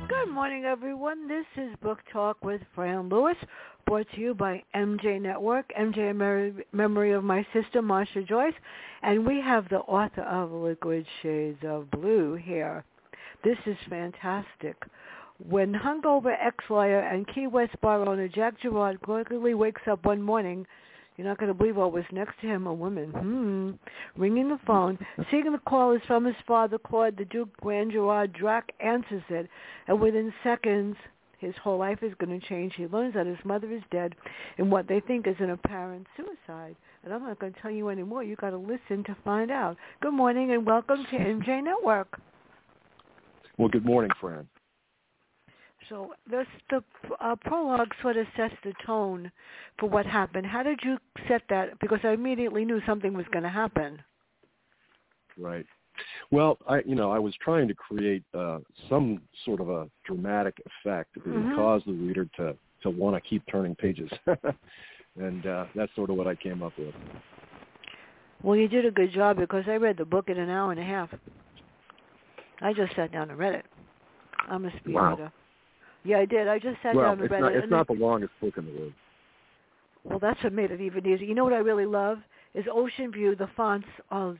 [0.07, 1.27] Good morning, everyone.
[1.27, 3.37] This is Book Talk with Fran Lewis,
[3.85, 6.15] brought to you by MJ Network, MJ
[6.73, 8.55] Memory of My Sister, Marsha Joyce,
[9.03, 12.83] and we have the author of Liquid Shades of Blue here.
[13.45, 14.75] This is fantastic.
[15.37, 20.65] When hungover ex-lawyer and Key West bar owner Jack Girard quickly wakes up one morning,
[21.15, 23.11] you're not going to believe what was next to him, a woman.
[23.11, 24.19] Hmm.
[24.19, 24.97] Ringing the phone,
[25.29, 28.35] seeing the call is from his father, Claude, the Duke Grand Girard.
[28.41, 29.47] Jack answers it,
[29.87, 30.95] and within seconds,
[31.37, 32.73] his whole life is going to change.
[32.75, 34.15] He learns that his mother is dead
[34.57, 36.75] in what they think is an apparent suicide.
[37.03, 38.23] And I'm not going to tell you anymore.
[38.23, 39.77] You've got to listen to find out.
[40.01, 42.19] Good morning and welcome to MJ Network.
[43.57, 44.47] Well, good morning, Fran.
[45.89, 46.83] So this, the
[47.21, 49.31] uh, prologue sort of sets the tone
[49.79, 50.45] for what happened.
[50.45, 51.79] How did you set that?
[51.79, 54.01] Because I immediately knew something was going to happen.
[55.37, 55.65] Right.
[56.31, 60.61] Well, I you know I was trying to create uh, some sort of a dramatic
[60.65, 61.55] effect that would Mhm.
[61.55, 64.09] cause the reader to to want to keep turning pages,
[65.17, 66.93] and uh, that's sort of what I came up with.
[68.43, 70.79] Well, you did a good job because I read the book in an hour and
[70.79, 71.09] a half.
[72.61, 73.65] I just sat down and read it.
[74.49, 75.11] I'm a speed Wow.
[75.11, 75.31] reader.
[76.03, 76.47] Yeah, I did.
[76.47, 77.57] I just sat well, down and read not it.
[77.63, 78.93] it's not the longest book in the world.
[80.03, 81.25] Well, that's what made it even easier.
[81.27, 82.19] You know what I really love
[82.53, 83.35] is Ocean View.
[83.35, 84.35] The fonts are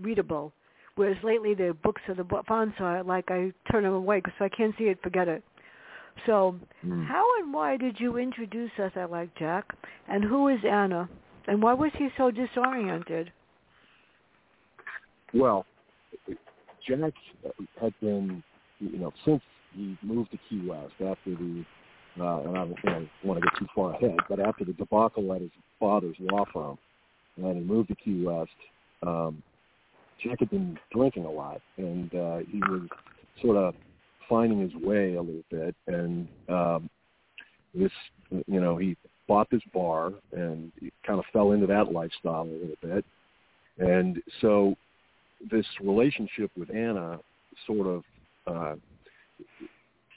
[0.00, 0.52] readable,
[0.94, 4.48] whereas lately the books of the fonts are like I turn them away because I
[4.48, 5.42] can't see it, forget it.
[6.26, 7.06] So, Mm.
[7.06, 8.92] how and why did you introduce us?
[8.96, 9.64] I like Jack,
[10.08, 11.08] and who is Anna,
[11.46, 13.32] and why was he so disoriented?
[15.34, 15.64] Well,
[16.88, 17.12] Jack
[17.80, 18.42] had been,
[18.80, 19.42] you know, since
[19.74, 21.64] he moved to Key West after the,
[22.18, 25.42] uh, and I don't, want to get too far ahead, but after the debacle at
[25.42, 26.78] his father's law firm,
[27.36, 28.50] and he moved to Key West,
[29.06, 29.42] um,
[30.22, 32.88] Jack had been drinking a lot, and uh, he was
[33.42, 33.74] sort of
[34.28, 36.90] finding his way a little bit, and um,
[37.74, 37.92] this,
[38.46, 38.96] you know, he
[39.28, 40.72] bought this bar, and
[41.06, 43.04] kind of fell into that lifestyle a little bit,
[43.78, 44.74] and so
[45.50, 47.18] this relationship with Anna
[47.66, 48.02] sort of
[48.46, 48.74] uh,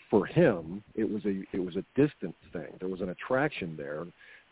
[0.09, 2.67] for him it was a it was a distant thing.
[2.79, 4.05] There was an attraction there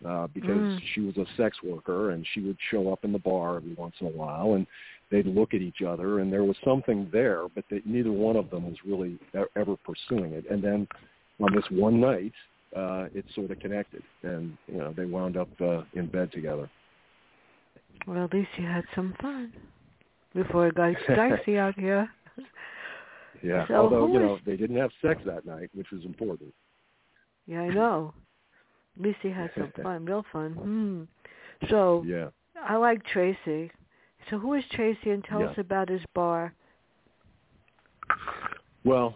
[0.05, 0.81] uh, because Mm.
[0.93, 3.95] she was a sex worker and she would show up in the bar every once
[3.99, 4.65] in a while and
[5.11, 8.49] they'd look at each other and there was something there, but they, neither one of
[8.49, 9.19] them was really
[9.55, 10.45] ever pursuing it.
[10.49, 10.87] And then
[11.41, 12.33] on this one night,
[12.75, 16.69] uh, it sort of connected and you know they wound up uh, in bed together.
[18.07, 19.51] Well, at least you had some fun
[20.33, 22.09] before it got dicey out here.
[23.43, 23.67] Yeah.
[23.67, 26.53] So Although you is- know they didn't have sex that night, which was important.
[27.47, 28.13] Yeah, I know.
[28.97, 30.51] At least he had some fun, real fun.
[31.61, 31.67] Hmm.
[31.69, 32.29] So Yeah.
[32.61, 33.71] I like Tracy.
[34.29, 35.47] So who is Tracy, and tell Yeah.
[35.47, 36.53] us about his bar.
[38.85, 39.15] Well,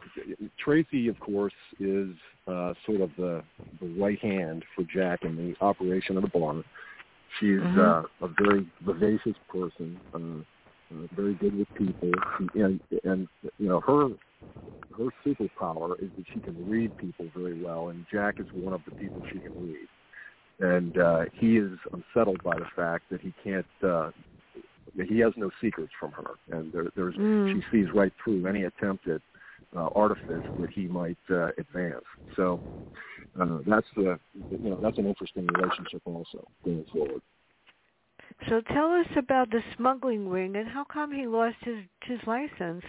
[0.57, 2.09] Tracy, of course, is
[2.47, 3.43] uh, sort of the,
[3.81, 6.63] the right hand for Jack in the operation of the bar.
[7.39, 7.77] She's Mhm.
[7.77, 10.43] uh, a very vivacious person, uh,
[10.93, 13.27] uh, very good with people, she, and and
[13.57, 14.09] you know her
[14.97, 18.81] her superpower is that she can read people very well, and Jack is one of
[18.85, 19.87] the people she can read.
[20.59, 23.65] And uh, he is unsettled by the fact that he can't.
[23.83, 24.11] Uh,
[25.07, 27.51] he has no secrets from her, and there, there's Mm.
[27.51, 29.21] she sees right through any attempt at
[29.75, 32.05] uh, artifice that he might uh, advance.
[32.35, 32.61] So
[33.39, 34.19] uh, that's the
[34.49, 37.21] you know that's an interesting relationship also going forward.
[38.49, 42.83] So tell us about the smuggling ring and how come he lost his his license.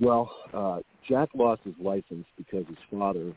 [0.00, 3.32] Well, uh, Jack lost his license because his father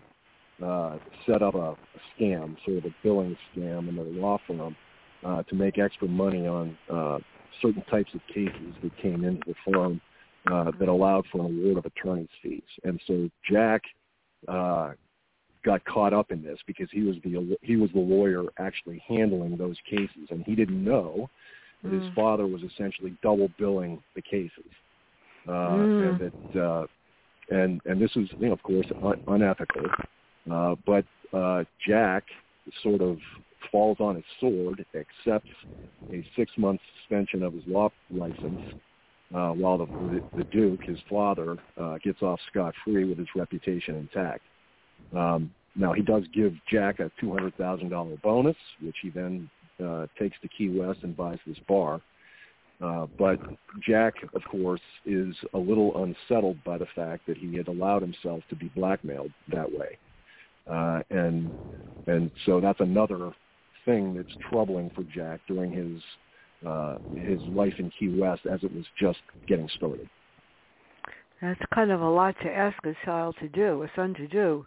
[0.63, 1.77] uh, set up a, a
[2.17, 4.75] scam, sort of a billing scam in their law firm
[5.23, 7.19] uh, to make extra money on uh,
[7.61, 10.01] certain types of cases that came into the firm
[10.51, 12.61] uh, that allowed for an award of attorney's fees.
[12.83, 13.81] And so Jack
[14.47, 14.93] uh,
[15.67, 19.57] got caught up in this because he was the he was the lawyer actually handling
[19.57, 21.29] those cases, and he didn't know
[21.83, 22.15] that his Mm.
[22.15, 24.71] father was essentially double billing the cases,
[25.45, 26.07] uh, Mm.
[26.07, 26.87] and that uh,
[27.49, 29.85] and and this was you know of course un- unethical,
[30.49, 32.23] uh, but uh, Jack
[32.81, 33.19] sort of
[33.69, 35.51] falls on his sword, accepts
[36.13, 38.61] a six month suspension of his law license,
[39.35, 43.35] uh, while the, the the Duke, his father, uh, gets off scot free with his
[43.35, 44.45] reputation intact.
[45.15, 49.49] Um, now he does give Jack a two hundred thousand dollar bonus, which he then
[49.83, 52.01] uh, takes to Key West and buys this bar.
[52.83, 53.39] Uh, but
[53.87, 58.41] Jack, of course, is a little unsettled by the fact that he had allowed himself
[58.49, 59.97] to be blackmailed that way,
[60.69, 61.51] uh, and
[62.05, 63.31] and so that's another
[63.85, 66.01] thing that's troubling for Jack during his
[66.67, 70.09] uh, his life in Key West as it was just getting started.
[71.41, 74.65] That's kind of a lot to ask a child to do, a son to do,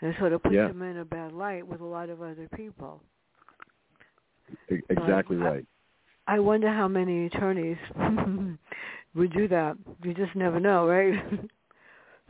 [0.00, 0.68] and it sort of puts Yeah.
[0.68, 3.02] him in a bad light with a lot of other people.
[4.90, 5.66] Exactly But right.
[6.26, 7.78] I wonder how many attorneys
[9.14, 9.76] would do that.
[10.02, 11.14] You just never know, right?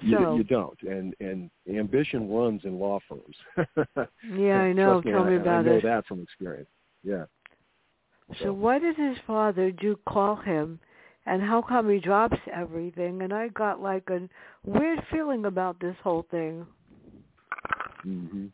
[0.03, 3.35] You, so, you don't, and and ambition runs in law firms.
[4.31, 5.01] yeah, I know.
[5.01, 5.83] Trust me, Tell I, me about I know it.
[5.85, 6.69] that from experience.
[7.03, 7.25] Yeah.
[8.43, 10.81] So why did his father do call him,
[11.25, 13.23] and how come he drops everything?
[13.23, 14.29] And I got like a
[14.67, 16.67] weird feeling about this whole thing.
[18.07, 18.47] Hmm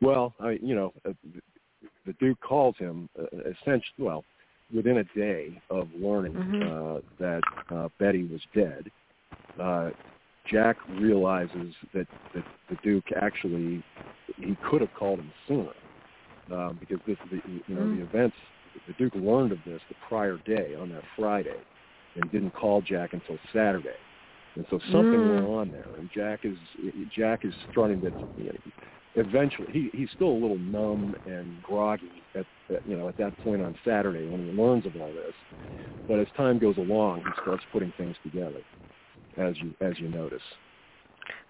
[0.00, 1.12] Well, I, you know, uh,
[2.06, 4.24] the Duke calls him uh, essentially, well,
[4.74, 6.96] within a day of learning Mhm.
[6.96, 8.90] uh, that uh, Betty was dead.
[9.60, 9.90] Uh,
[10.46, 13.82] Jack realizes that, that the Duke actually
[14.38, 15.72] he could have called him sooner
[16.52, 17.96] um, because this the you know Mm.
[17.96, 18.36] the events
[18.86, 21.56] the Duke learned of this the prior day on that Friday
[22.16, 23.96] and didn't call Jack until Saturday.
[24.56, 25.34] And so something Mm.
[25.34, 26.56] went on there, and Jack is
[27.10, 28.52] Jack is starting to you know,
[29.14, 33.36] eventually he he's still a little numb and groggy at, at you know at that
[33.44, 35.34] point on Saturday when he learns of all this.
[36.08, 38.60] But as time goes along, he starts putting things together,
[39.36, 40.42] as you as you notice.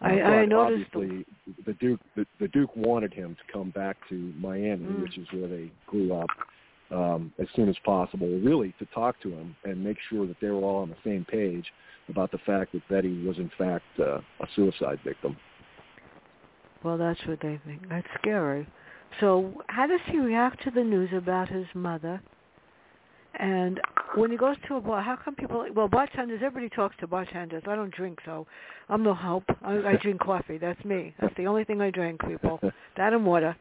[0.00, 0.86] I, Uh, I noticed.
[0.94, 1.24] obviously
[1.64, 5.02] the Duke the, the Duke wanted him to come back to Miami, Mm.
[5.02, 6.30] which is where they grew up,
[6.90, 8.26] um, as soon as possible.
[8.40, 11.24] Really to talk to him and make sure that they were all on the same
[11.24, 11.72] page
[12.08, 15.36] about the fact that Betty was in fact uh, a suicide victim.
[16.82, 17.88] Well, that's what they think.
[17.88, 18.66] That's scary.
[19.20, 22.20] So, how does he react to the news about his mother?
[23.38, 23.80] And
[24.14, 25.66] when he goes to a bar, how come people?
[25.74, 26.40] Well, bartenders.
[26.44, 27.62] Everybody talks to bartenders.
[27.66, 28.46] I don't drink, so
[28.88, 29.44] I'm no help.
[29.62, 30.58] I, I drink coffee.
[30.58, 31.14] That's me.
[31.20, 32.60] That's the only thing I drink, people.
[32.96, 33.54] That and water.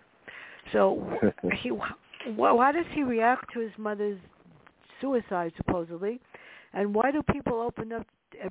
[0.72, 1.12] So,
[1.62, 1.70] he.
[1.70, 4.20] Wh- why does he react to his mother's
[5.02, 6.22] suicide, supposedly?
[6.74, 8.08] And why do people open up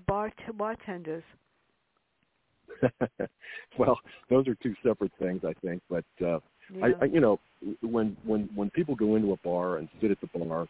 [0.06, 1.24] bar bartenders?
[3.78, 3.98] well,
[4.30, 5.82] those are two separate things, I think.
[5.88, 6.40] But uh,
[6.74, 6.86] Yeah.
[7.00, 7.38] I, I, you know,
[7.82, 10.66] when when when people go into a bar and sit at the bar,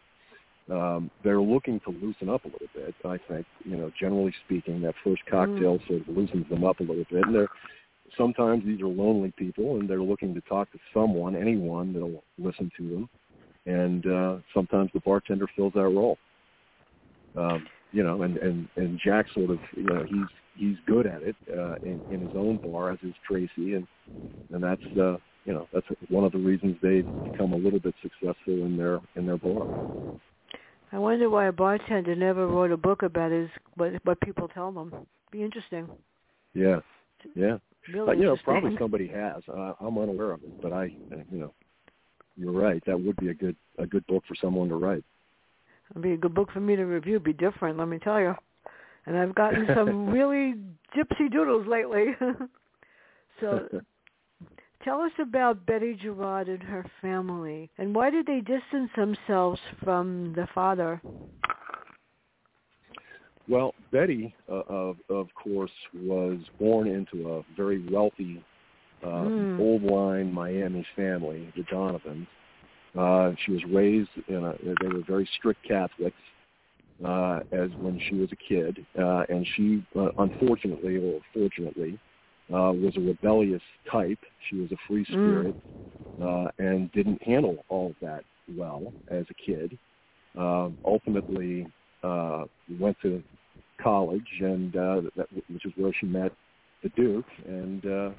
[0.69, 2.95] um, they're looking to loosen up a little bit.
[3.05, 6.83] I think, you know, generally speaking, that first cocktail sort of loosens them up a
[6.83, 7.25] little bit.
[7.25, 7.49] And they're
[8.17, 12.71] sometimes these are lonely people, and they're looking to talk to someone, anyone that'll listen
[12.77, 13.09] to them.
[13.65, 16.17] And uh, sometimes the bartender fills that role.
[17.35, 20.27] Um, you know, and and and Jack sort of, you know, he's
[20.57, 23.87] he's good at it uh, in, in his own bar, as is Tracy, and
[24.51, 25.15] and that's uh,
[25.45, 28.99] you know that's one of the reasons they've become a little bit successful in their
[29.15, 29.69] in their bar.
[30.91, 34.73] I wonder why a bartender never wrote a book about his what what people tell
[34.73, 34.93] them.
[35.31, 35.87] Be interesting.
[36.53, 36.79] Yeah,
[37.33, 37.59] yeah.
[37.93, 39.41] Really But, you know, probably somebody has.
[39.47, 41.53] Uh, I'm unaware of it, but I, uh, you know,
[42.35, 42.83] you're right.
[42.87, 45.05] That would be a good a good book for someone to write.
[45.91, 47.19] It'd be a good book for me to review.
[47.19, 48.35] Be different, let me tell you.
[49.05, 50.55] And I've gotten some really
[50.95, 52.07] gypsy doodles lately.
[53.39, 53.67] so,
[54.83, 60.33] tell us about Betty Girard and her family, and why did they distance themselves from
[60.35, 61.01] the father?
[63.47, 68.43] Well, Betty, uh, of of course, was born into a very wealthy,
[69.03, 69.59] uh, Mm.
[69.59, 72.27] old line Miami family, the Donovans.
[72.97, 74.55] Uh, she was raised in a.
[74.63, 76.15] They were very strict Catholics,
[77.03, 81.99] uh, as when she was a kid, uh, and she, uh, unfortunately or fortunately,
[82.53, 83.61] uh, was a rebellious
[83.91, 84.19] type.
[84.49, 85.55] She was a free spirit,
[86.21, 88.23] uh, and didn't handle all of that
[88.55, 89.77] well as a kid.
[90.37, 91.67] Um, ultimately,
[92.03, 92.45] uh,
[92.79, 93.21] went to
[93.81, 96.31] college, and uh, that, which is where she met
[96.83, 98.09] the Duke, and uh,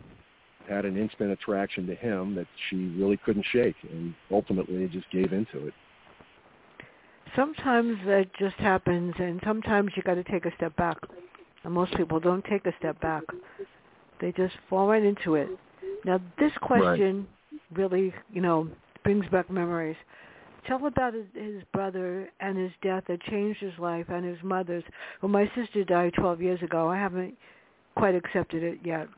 [0.69, 5.33] had an instant attraction to him that she really couldn't shake, and ultimately just gave
[5.33, 5.75] into it.
[7.35, 10.99] Sometimes that just happens, and sometimes you got to take a step back.
[11.65, 13.23] And most people don't take a step back;
[14.21, 15.49] they just fall right into it.
[16.05, 17.27] Now, this question
[17.73, 18.69] really, you know,
[19.03, 19.97] brings back memories.
[20.67, 24.85] tell about his, his brother and his death that changed his life and his mother's.
[25.21, 26.89] Well, my sister died 12 years ago.
[26.89, 27.37] I haven't
[27.97, 29.09] quite accepted it yet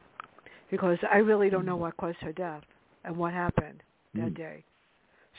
[0.70, 2.62] because I really don't know what caused her death
[3.04, 3.82] and what happened
[4.14, 4.36] that Mm.
[4.36, 4.64] day.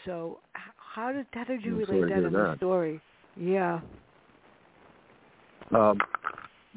[0.05, 3.01] So how did how did you I'm relate that in the story?
[3.35, 3.81] Yeah.
[5.71, 5.99] Um,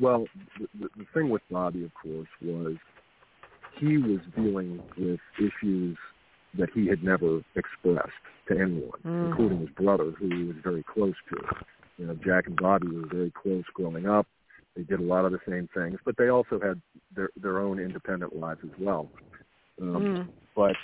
[0.01, 0.27] well,
[0.59, 2.77] the, the, the thing with Bobby, of course, was
[3.79, 5.97] he was dealing with issues
[6.59, 8.13] that he had never expressed
[8.49, 9.31] to anyone, Mm.
[9.31, 11.37] including his brother, who he was very close to.
[11.99, 14.27] You know, Jack and Bobby were very close growing up.
[14.77, 16.81] They did a lot of the same things, but they also had
[17.15, 19.11] their their own independent lives as well.
[19.81, 20.29] Um, Mm.
[20.55, 20.77] but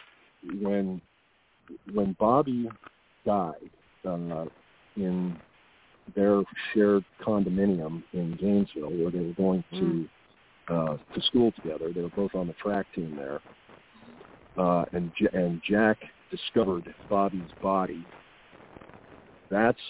[0.61, 1.01] when
[1.93, 2.71] when Bobby
[3.25, 3.71] died
[4.05, 4.47] uh,
[4.97, 5.41] in
[6.15, 6.43] their
[6.73, 10.09] shared condominium in Gainesville, where they were going to
[10.69, 13.41] uh, to school together, they were both on the track team there,
[14.59, 15.99] uh, and J- and Jack
[16.31, 18.05] discovered Bobby's body.
[19.51, 19.81] That's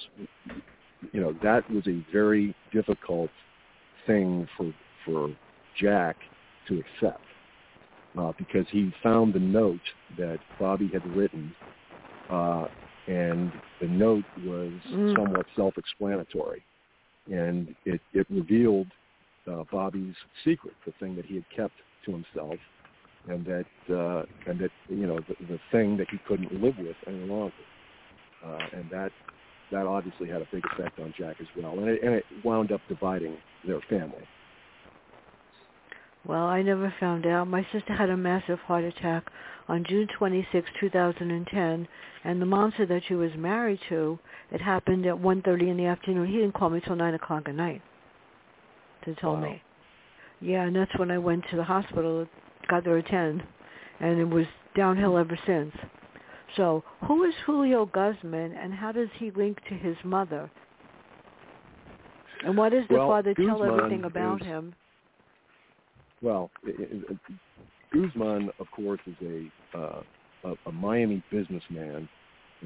[1.12, 3.31] you know that was a very difficult
[4.08, 4.72] thing for
[5.04, 5.30] for
[5.80, 6.16] Jack
[6.66, 7.22] to accept
[8.18, 9.80] uh, because he found the note
[10.16, 11.54] that Bobby had written,
[12.28, 12.66] uh,
[13.06, 15.14] and the note was Mm.
[15.14, 16.62] somewhat self-explanatory,
[17.30, 18.88] and it, it revealed
[19.46, 22.58] uh, Bobby's secret, the thing that he had kept to himself,
[23.28, 26.96] and that uh, and that you know the, the thing that he couldn't live with
[27.06, 27.64] any longer,
[28.44, 29.12] uh, and that
[29.70, 32.72] that obviously had a big effect on Jack as well, and it, and it wound
[32.72, 34.25] up dividing their family.
[36.25, 37.48] Well, I never found out.
[37.48, 39.25] My sister had a massive heart attack
[39.68, 41.88] on June 26, 2010,
[42.25, 44.18] and the monster that she was married to,
[44.50, 46.26] it happened at 1.30 in the afternoon.
[46.26, 47.82] He didn't call me till 9 o'clock at night
[49.04, 49.40] to tell Wow.
[49.40, 49.62] me.
[50.40, 52.26] Yeah, and that's when I went to the hospital,
[52.68, 53.42] got there at 10,
[54.00, 55.75] and it was downhill ever since.
[56.57, 60.50] So who is Julio Guzman, and how does he link to his mother?
[62.45, 64.75] And what does the Well, father tell Guzman everything about is- him?
[66.23, 67.17] Well, i i
[67.93, 70.02] Guzman, of course, is a uh,
[70.45, 72.09] a, a Miami businessman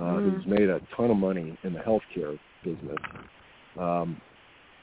[0.01, 0.23] uh, Mm.
[0.23, 2.99] who's made a ton of money in the healthcare business.
[3.79, 4.21] Um,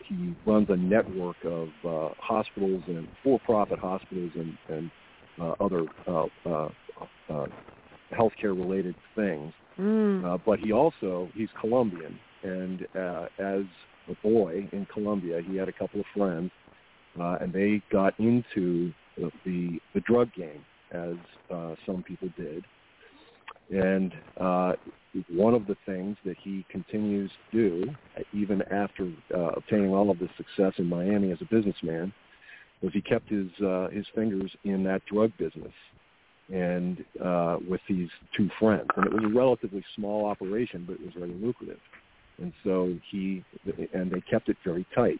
[0.06, 4.91] he runs a network of uh, hospitals and for-profit hospitals and, and
[5.39, 6.70] uh, other uh, uh,
[7.29, 7.46] uh,
[8.11, 9.53] healthcare-related things.
[9.79, 10.25] Mm.
[10.25, 13.63] Uh, but he also he's Colombian, and uh, as
[14.09, 16.51] a boy in Colombia, he had a couple of friends,
[17.19, 21.15] uh, and they got into the the, the drug game, as
[21.49, 22.65] uh, some people did.
[23.71, 24.73] And uh,
[25.29, 27.91] one of the things that he continues to do,
[28.33, 32.11] even after uh, obtaining all of this success in Miami as a businessman,
[32.81, 35.73] was he kept his uh, his fingers in that drug business
[36.53, 38.88] and uh, with these two friends.
[38.96, 41.79] And it was a relatively small operation, but it was very lucrative.
[42.41, 43.44] And so he
[43.94, 45.20] and they kept it very tight.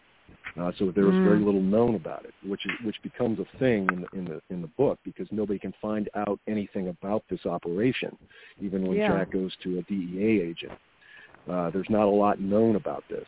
[0.58, 1.24] Uh, so there was Mm.
[1.24, 4.42] very little known about it, which is, which becomes a thing in the, in the
[4.50, 8.16] in the book because nobody can find out anything about this operation,
[8.60, 9.08] even when Yeah.
[9.08, 10.72] Jack goes to a DEA agent.
[11.48, 13.26] Uh, there's not a lot known about this,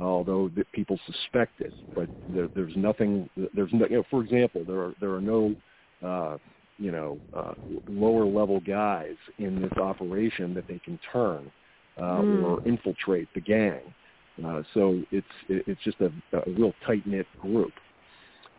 [0.00, 1.74] although the, people suspect it.
[1.94, 3.28] But there, there's nothing.
[3.52, 3.86] There's no.
[3.86, 5.54] You know, for example, there are there are no.
[6.02, 6.38] Uh,
[6.78, 7.54] you know, uh,
[7.88, 11.50] lower level guys in this operation that they can turn
[11.96, 12.42] uh, Mm.
[12.42, 13.80] or infiltrate the gang.
[14.44, 17.72] Uh, so it's it's just a, a real tight knit group.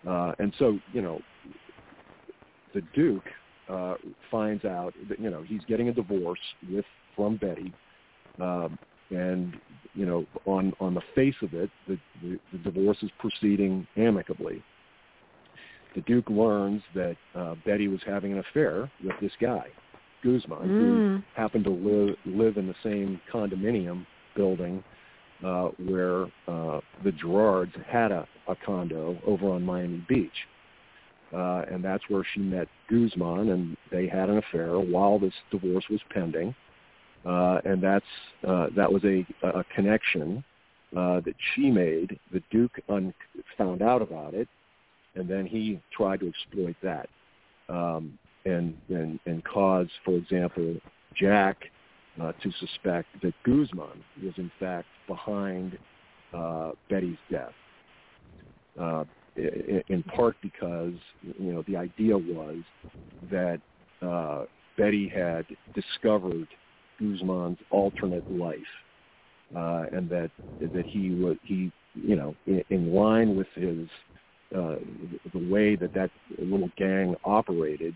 [0.07, 1.19] Uh, and so you know,
[2.73, 3.25] the Duke
[3.69, 3.95] uh,
[4.31, 6.39] finds out that you know he's getting a divorce
[6.71, 7.73] with from Betty,
[8.39, 8.77] um,
[9.09, 9.53] and
[9.93, 14.63] you know on on the face of it, the, the, the divorce is proceeding amicably
[15.95, 19.67] the Duke learns that uh, Betty was having an affair with this guy,
[20.23, 21.23] Guzman, who Mm.
[21.35, 24.83] happened to live live in the same condominium building
[25.43, 30.47] uh, where uh, the Girards had a, a condo over on Miami Beach.
[31.33, 35.83] Uh, and that's where she met Guzman, and they had an affair while this divorce
[35.89, 36.55] was pending.
[37.25, 38.05] Uh, and that's
[38.47, 40.43] uh, that was a, a connection
[40.95, 42.19] uh, that she made.
[42.31, 43.13] The Duke un-
[43.57, 44.47] found out about it,
[45.15, 47.07] and then he tried to exploit that
[47.69, 50.75] um, and, and and cause, for example,
[51.19, 51.57] Jack
[52.21, 55.77] uh, to suspect that Guzman was in fact behind
[56.33, 57.53] uh, Betty's death.
[58.79, 59.05] Uh,
[59.35, 62.57] in, part because you know the idea was
[63.29, 63.59] that
[64.01, 64.45] uh,
[64.77, 66.47] Betty had discovered
[66.99, 68.57] Guzman's alternate life,
[69.55, 73.87] uh, and that that he was he you know in, in line with his
[74.55, 74.75] uh,
[75.33, 77.95] the way that that little gang operated,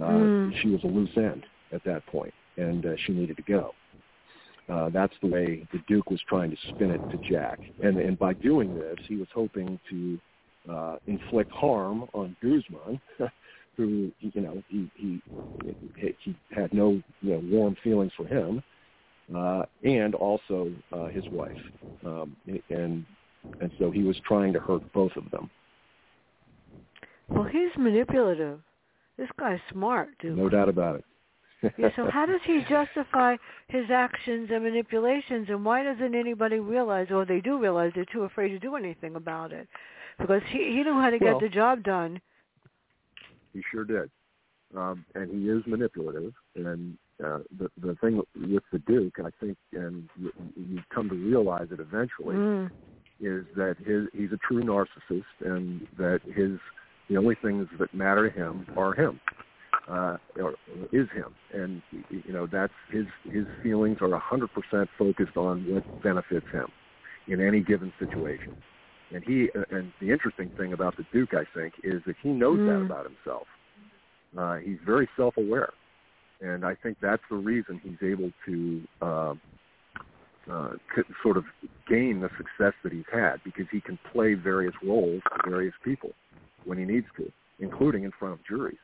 [0.00, 0.54] uh, Mm.
[0.60, 3.74] she was a loose end at that point, and uh, she needed to go.
[4.68, 8.18] uh, that's the way the Duke was trying to spin it to Jack, and and
[8.18, 10.18] by doing this, he was hoping to
[10.70, 13.00] uh, inflict harm on Guzman,
[13.76, 15.20] who you know he he
[16.24, 18.62] he had no you know warm feelings for him,
[19.34, 21.62] uh, and also uh, his wife,
[22.06, 22.36] um,
[22.70, 23.04] and
[23.60, 25.50] and so he was trying to hurt both of them.
[27.34, 28.60] Well, he's manipulative.
[29.18, 30.36] This guy's smart, dude.
[30.36, 31.04] No doubt about it.
[31.78, 33.36] yeah, so how does he justify
[33.68, 38.22] his actions and manipulations, and why doesn't anybody realize, or they do realize, they're too
[38.22, 39.66] afraid to do anything about it?
[40.18, 42.20] Because he he knew how to well, get the job done.
[43.52, 44.10] He sure did,
[44.76, 46.32] um, and he is manipulative.
[46.54, 51.14] And uh, the the thing with the Duke, I think, and you, you come to
[51.14, 52.70] realize it eventually, mm.
[53.20, 56.58] is that his he's a true narcissist, and that his
[57.08, 59.20] the only things that matter to him are him
[59.88, 60.54] uh, or
[60.92, 65.62] is him, and you know that's his his feelings are a hundred percent focused on
[65.72, 66.66] what benefits him
[67.28, 68.56] in any given situation.
[69.12, 72.58] And he and the interesting thing about the Duke, I think, is that he knows
[72.58, 72.66] mm.
[72.66, 73.46] that about himself.
[74.36, 75.72] Uh, he's very self-aware,
[76.40, 79.34] and I think that's the reason he's able to uh,
[80.50, 80.70] uh,
[81.22, 81.44] sort of
[81.88, 86.10] gain the success that he's had because he can play various roles to various people
[86.64, 87.30] when he needs to,
[87.60, 88.78] including in front of juries.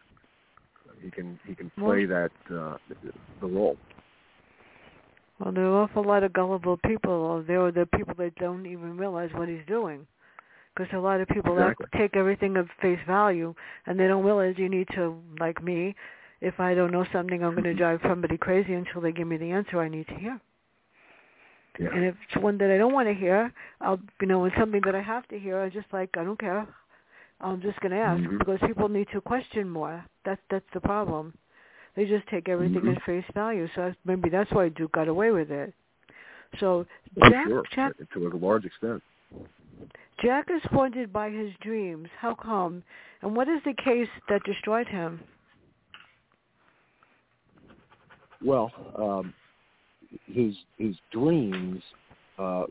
[1.02, 2.76] He can he can play that uh,
[3.40, 3.76] the role.
[5.38, 7.42] Well, there are an awful lot of gullible people.
[7.46, 10.06] There are the people that don't even realize what he's doing.
[10.76, 11.86] Because a lot of people exactly.
[11.96, 13.54] take everything at face value,
[13.86, 15.96] and they don't realize you need to, like me,
[16.40, 19.36] if I don't know something, I'm going to drive somebody crazy until they give me
[19.36, 20.40] the answer I need to hear.
[21.78, 21.88] Yeah.
[21.94, 24.82] And if it's one that I don't want to hear, I'll, you know, it's something
[24.84, 25.60] that I have to hear.
[25.60, 26.66] I just like, I don't care.
[27.40, 28.38] I'm just going to ask mm-hmm.
[28.38, 30.04] because people need to question more.
[30.24, 31.34] That's that's the problem.
[31.96, 32.96] They just take everything mm-hmm.
[32.96, 33.66] at face value.
[33.74, 35.74] So maybe that's why Duke got away with it.
[36.58, 36.86] So
[37.22, 37.62] oh, Jack, sure.
[37.74, 39.02] Jack, to a large extent.
[40.22, 42.08] Jack is haunted by his dreams.
[42.18, 42.82] How come?
[43.22, 45.20] And what is the case that destroyed him?
[48.44, 49.34] Well, um,
[50.26, 51.82] his his dreams
[52.38, 52.64] uh,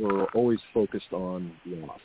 [0.00, 2.00] were always focused on loss.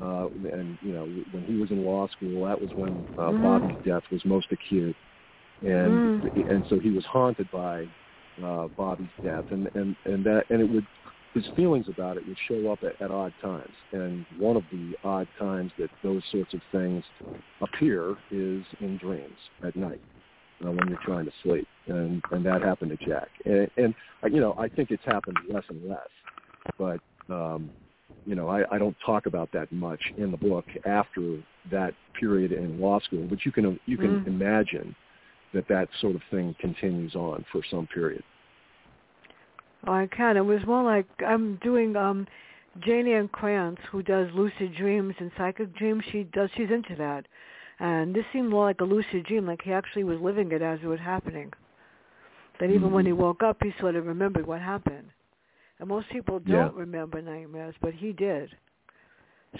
[0.00, 3.42] Uh, and you know, when he was in law school, that was when uh, mm.
[3.42, 4.94] Bobby's death was most acute,
[5.62, 6.50] and mm.
[6.50, 7.84] and so he was haunted by
[8.44, 10.86] uh, Bobby's death, and and and that and it would
[11.34, 14.92] his feelings about it would show up at, at odd times, and one of the
[15.02, 17.02] odd times that those sorts of things
[17.60, 19.36] appear is in dreams
[19.66, 20.00] at night
[20.64, 23.94] uh, when you're trying to sleep, and and that happened to Jack, and, and
[24.32, 26.08] you know I think it's happened less and less,
[26.78, 27.00] but.
[27.28, 27.70] Um,
[28.26, 31.38] you know, I, I don't talk about that much in the book after
[31.70, 34.26] that period in law school, but you can you can mm.
[34.26, 34.94] imagine
[35.54, 38.22] that that sort of thing continues on for some period.
[39.86, 40.36] Oh, I can.
[40.36, 42.26] It was more like I'm doing um
[42.80, 46.04] Janie Ann Krantz, who does lucid dreams and psychic dreams.
[46.12, 46.50] She does.
[46.56, 47.26] She's into that,
[47.80, 50.78] and this seemed more like a lucid dream, like he actually was living it as
[50.82, 51.52] it was happening.
[52.60, 52.94] That even mm-hmm.
[52.94, 55.08] when he woke up, he sort of remembered what happened.
[55.80, 56.80] And most people don't yeah.
[56.80, 58.50] remember nightmares, but he did.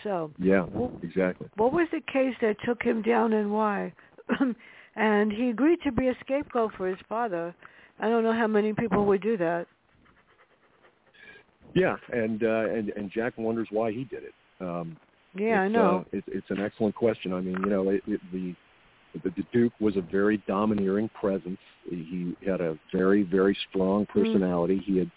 [0.03, 0.67] So yeah,
[1.03, 1.49] exactly.
[1.57, 3.93] What was the case that took him down, and why?
[4.97, 7.55] and he agreed to be a scapegoat for his father.
[7.99, 9.67] I don't know how many people would do that.
[11.75, 14.35] Yeah, and uh, and and Jack wonders why he did it.
[14.61, 14.97] Um,
[15.35, 16.05] yeah, I it's, know.
[16.07, 17.33] Uh, it's, it's an excellent question.
[17.33, 18.55] I mean, you know, it, it, the
[19.25, 21.59] the Duke was a very domineering presence.
[21.89, 24.77] He had a very, very strong personality.
[24.77, 24.85] Mm.
[24.85, 25.11] He had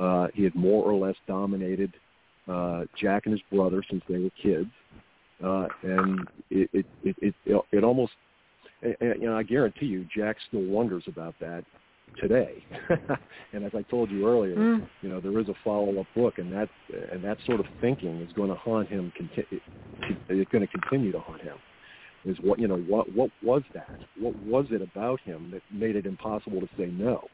[0.00, 1.92] uh, he had more or less dominated
[2.48, 4.70] uh, Jack and his brother since they were kids,
[5.44, 8.12] uh, and it it it it, it almost
[8.82, 11.64] you know I guarantee you Jack still wonders about that
[12.20, 12.64] today.
[13.52, 14.88] and as I told you earlier, mm.
[15.02, 16.68] you know there is a follow-up book, and that
[17.12, 19.12] and that sort of thinking is going to haunt him.
[19.16, 19.60] Conti-
[20.28, 21.56] it's going to continue to haunt him.
[22.24, 23.98] Is what you know what what was that?
[24.18, 27.28] What was it about him that made it impossible to say no?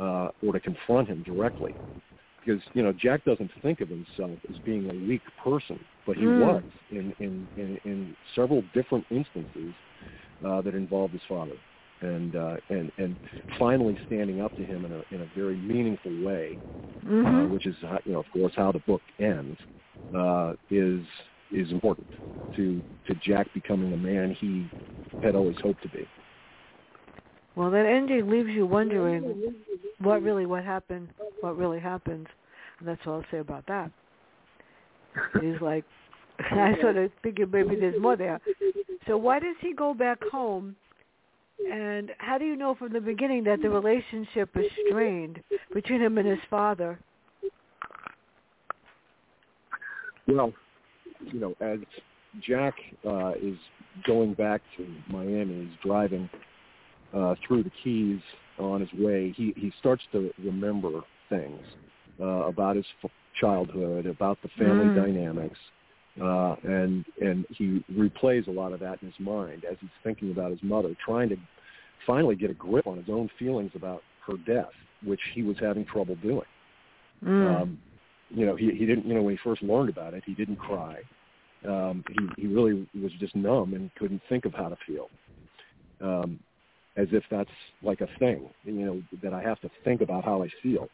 [0.00, 1.74] Uh, or to confront him directly.
[2.44, 6.22] Because you know Jack doesn't think of himself as being a weak person, but he
[6.22, 6.40] mm.
[6.40, 9.74] was in, in in in several different instances
[10.46, 11.56] uh, that involved his father,
[12.02, 13.16] and uh, and and
[13.58, 16.56] finally standing up to him in a in a very meaningful way,
[17.04, 17.26] mm-hmm.
[17.26, 19.58] uh, which is you know of course how the book ends,
[20.16, 21.04] uh, is
[21.50, 22.06] is important
[22.54, 24.70] to to Jack becoming the man he
[25.22, 26.06] had always hoped to be.
[27.56, 29.54] Well, that ending leaves you wondering
[30.00, 31.08] what really what happened,
[31.40, 32.26] what really happens.
[32.78, 33.90] And that's all I'll say about that.
[35.40, 35.84] He's like,
[36.38, 38.40] I sort of figured maybe there's more there.
[39.06, 40.76] So why does he go back home
[41.72, 45.42] And how do you know from the beginning that the relationship is strained
[45.72, 46.98] between him and his father?
[50.28, 50.52] Well,
[51.32, 51.78] you know, as
[52.46, 52.74] Jack
[53.08, 53.56] uh, is
[54.06, 56.28] going back to Miami, he's driving
[57.16, 58.20] uh, through the Keys
[58.58, 59.32] on his way.
[59.36, 61.60] He he starts to remember things
[62.20, 64.94] uh, about his f- childhood, about the family Mm.
[64.94, 65.58] dynamics,
[66.20, 70.30] uh, and and he replays a lot of that in his mind as he's thinking
[70.30, 71.36] about his mother, trying to
[72.06, 74.72] finally get a grip on his own feelings about her death,
[75.04, 76.48] which he was having trouble doing.
[77.24, 77.62] Mm.
[77.62, 77.78] Um,
[78.30, 79.06] you know, he he didn't.
[79.06, 80.96] You know, when he first learned about it, he didn't cry.
[81.66, 85.08] Um, he he really was just numb and couldn't think of how to feel,
[86.00, 86.38] um,
[86.96, 87.50] as if that's
[87.82, 88.48] like a thing.
[88.64, 90.88] You know, that I have to think about how I feel.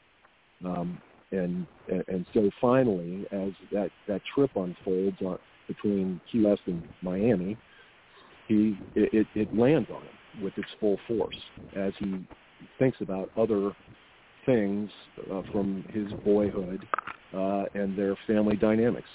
[0.64, 0.98] Um,
[1.30, 6.86] and, and and so finally, as that that trip unfolds on, between Key West and
[7.02, 7.56] Miami,
[8.48, 11.36] he it, it, lands on him with its full force
[11.76, 12.26] as he
[12.78, 13.72] thinks about other
[14.46, 14.90] things
[15.32, 16.84] uh, from his boyhood
[17.34, 19.08] uh, and their family dynamics.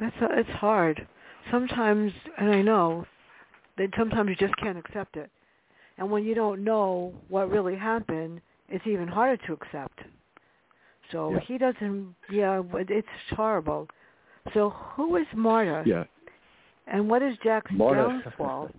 [0.00, 1.06] That's a, it's hard.
[1.50, 3.06] Sometimes, and I know
[3.78, 5.30] that sometimes you just can't accept it.
[5.98, 10.00] And when you don't know what really happened, it's even harder to accept.
[11.10, 11.40] So Yeah.
[11.40, 12.14] he doesn't.
[12.30, 13.88] Yeah, it's horrible.
[14.54, 15.82] So who is Marta?
[15.86, 16.04] Yeah,
[16.86, 18.20] And what is Jack's Marta.
[18.24, 18.70] downfall?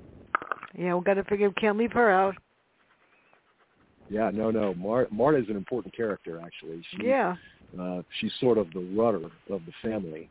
[0.75, 1.51] yeah, we've got to figure.
[1.51, 2.36] Can't leave her out.
[4.10, 4.73] yeah, no, no.
[4.75, 6.82] Mar- Marta is an important character, actually.
[6.91, 7.36] She, Yeah.
[7.79, 10.29] uh, she's sort of the rudder of the family.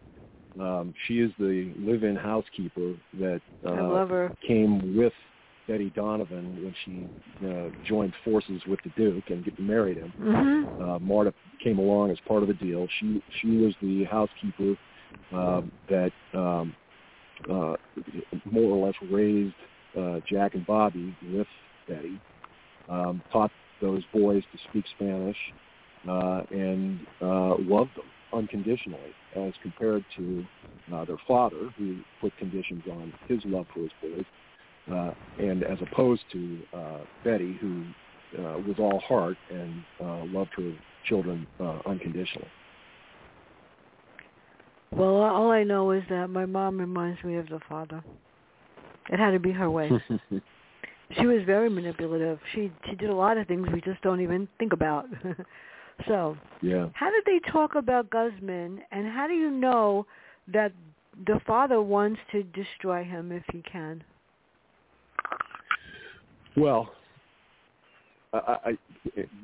[0.60, 3.70] Um, she is the live-in housekeeper that uh,
[4.46, 5.12] came with
[5.66, 7.08] Betty Donovan when she
[7.46, 10.12] uh, joined forces with the Duke and get, married him.
[10.20, 10.68] Mhm.
[10.80, 12.86] uh, Marta came along as part of the deal.
[12.98, 14.76] She she was the housekeeper
[15.32, 16.74] uh, that um,
[17.50, 17.76] uh,
[18.44, 19.54] more or less raised
[19.98, 21.46] uh, Jack and Bobby with
[21.88, 22.20] Betty,
[22.88, 25.36] um, taught those boys to speak Spanish,
[26.08, 30.44] uh, and uh, loved them unconditionally, as compared to
[30.92, 34.24] uh, their father, who put conditions on his love for his boys,
[34.92, 37.84] uh, and as opposed to uh, Betty, who
[38.38, 40.72] uh, was all heart and uh, loved her
[41.08, 42.48] children uh, unconditionally.
[44.92, 48.02] Well, all I know is that my mom reminds me of the father.
[49.10, 49.90] It had to be her way.
[51.18, 52.38] she was very manipulative.
[52.54, 55.06] She she did a lot of things we just don't even think about.
[56.06, 56.88] so, yeah.
[56.94, 60.06] how did they talk about Guzman, and how do you know
[60.52, 60.72] that
[61.26, 64.02] the father wants to destroy him if he can?
[66.56, 66.92] Well,
[68.32, 68.78] I, I,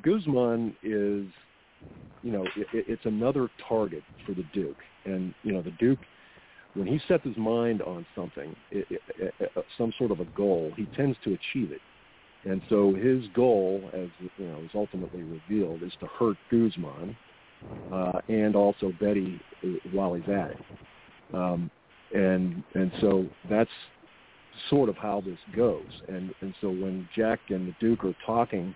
[0.03, 1.27] Guzman is,
[2.23, 5.99] you know, it, it's another target for the Duke, and you know, the Duke,
[6.75, 8.87] when he sets his mind on something, it,
[9.19, 11.81] it, some sort of a goal, he tends to achieve it.
[12.45, 17.17] And so his goal, as you know, is ultimately revealed, is to hurt Guzman
[17.93, 20.59] uh, and also Betty uh, while he's at it.
[21.35, 21.71] Um,
[22.15, 23.71] and and so that's
[24.71, 25.89] sort of how this goes.
[26.09, 28.75] And and so when Jack and the Duke are talking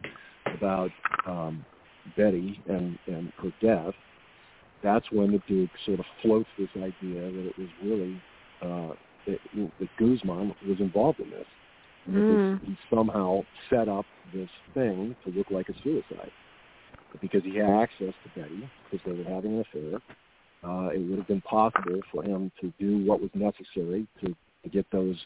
[0.56, 0.90] about
[1.26, 1.64] um,
[2.16, 3.94] Betty and and her death,
[4.82, 8.22] that's when the Duke sort of floats this idea that it was really
[8.60, 8.94] uh,
[9.26, 11.46] that Guzman was involved in this.
[12.08, 12.60] Mm.
[12.64, 16.32] he somehow set up this thing to look like a suicide
[17.20, 20.00] because he had access to Betty because they were having an affair.
[20.64, 24.68] Uh, it would have been possible for him to do what was necessary to, to
[24.70, 25.16] get those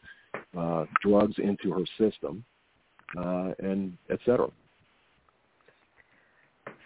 [0.56, 2.44] uh, drugs into her system,
[3.18, 4.48] uh, and et cetera.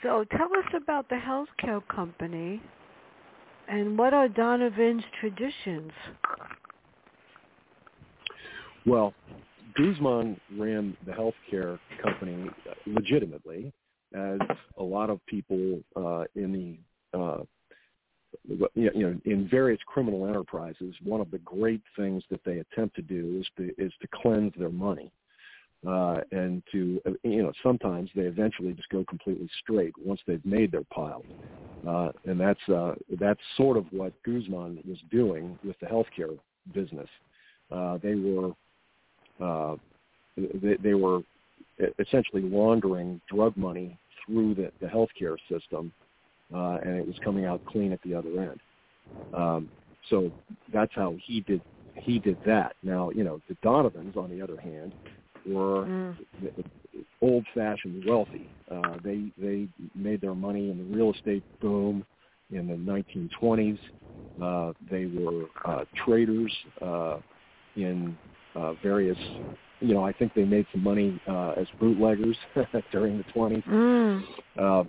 [0.03, 2.61] So, tell us about the healthcare company,
[3.69, 5.93] and what are Donovan's traditions?
[8.87, 9.15] Well,
[9.81, 13.73] Guzman ran the healthcare company uh, legitimately,
[14.15, 14.39] as
[14.77, 16.53] a lot of people uh, in
[17.13, 17.39] the uh,
[18.75, 20.95] you know in various criminal enterprises.
[21.03, 24.53] One of the great things that they attempt to do is to is to cleanse
[24.59, 25.11] their money,
[25.87, 30.45] uh, and to uh, you know sometimes they eventually just go completely straight once they've
[30.45, 31.25] made their pile,
[31.89, 36.39] uh, and that's uh, that's sort of what Guzman was doing with the healthcare
[36.75, 37.09] business.
[37.71, 38.53] Uh, they were
[39.41, 39.77] uh,
[40.37, 41.23] they, they were
[41.99, 45.93] essentially laundering drug money through the, the healthcare system,
[46.55, 48.61] uh, and it was coming out clean at the other end.
[49.33, 49.71] Um,
[50.09, 50.31] so
[50.73, 51.63] that's how he did
[51.95, 52.75] he did that.
[52.83, 54.95] Now you know the Donovans, on the other hand,
[55.47, 56.17] were Mm.
[57.23, 58.49] old-fashioned wealthy.
[58.71, 62.05] Uh, they they made their money in the real estate boom
[62.53, 63.79] in the 1920s.
[64.43, 67.19] Uh, they were uh, traders uh,
[67.77, 68.17] in
[68.55, 69.19] uh, various
[69.81, 72.37] you know, I think they made some money uh, as bootleggers
[72.93, 73.65] during the 20s.
[73.67, 74.23] Mm.
[74.59, 74.85] Uh,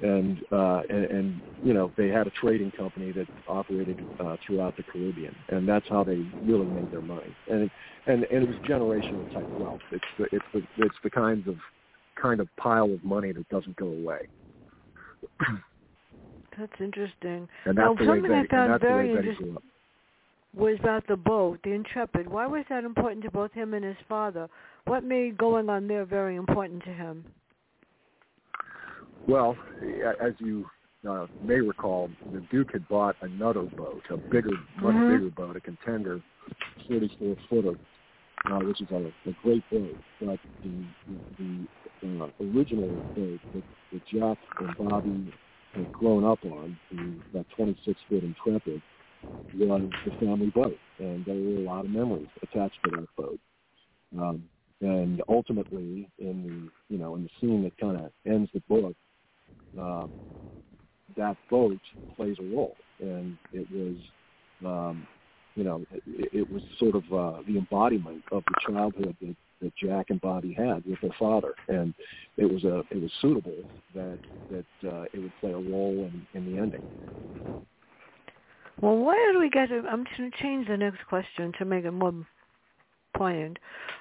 [0.00, 4.76] and, uh, and and you know they had a trading company that operated uh, throughout
[4.76, 7.32] the Caribbean, and that's how they really made their money.
[7.48, 7.70] And
[8.06, 9.78] and and it was generational type wealth.
[9.92, 11.54] It's the it's the it's the kinds of
[12.20, 14.26] kind of pile of money that doesn't go away.
[16.58, 17.48] That's interesting.
[17.64, 19.28] And that's now, the something way I Betty, found and that's very the way Betty
[19.28, 19.62] interesting grew up.
[20.54, 22.28] Was about the boat, the Intrepid.
[22.28, 24.48] Why was that important to both him and his father?
[24.86, 27.24] What made going on there very important to him?
[29.26, 29.56] Well,
[30.20, 30.66] as you
[31.08, 35.08] uh, may recall, the Duke had bought another boat, a bigger, much Mhm.
[35.08, 36.20] bigger boat, a contender,
[36.86, 37.78] 44 footer,
[38.44, 39.96] uh, which is a, a great boat.
[40.20, 40.84] But the
[41.38, 41.66] the
[42.02, 45.32] uh, original boat that, that Jack and Bobby
[45.74, 48.82] had grown up on, the, that 26 foot Intrepid,
[49.58, 53.38] was the family boat, and there were a lot of memories attached to that boat.
[54.18, 54.44] Um,
[54.80, 58.94] and ultimately, in the you know in the scene that kind of ends the book,
[59.78, 60.10] um,
[61.16, 61.78] that boat
[62.16, 63.96] plays a role, and it was,
[64.64, 65.06] um,
[65.54, 69.72] you know, it, it was sort of uh, the embodiment of the childhood that, that
[69.76, 71.94] Jack and Bobby had with their father, and
[72.36, 73.56] it was a it was suitable
[73.94, 74.18] that
[74.50, 76.82] that uh, it would play a role in, in the ending.
[78.80, 79.70] Well, why did we get?
[79.70, 82.14] I'm going to change the next question to make it more
[83.16, 83.58] poignant.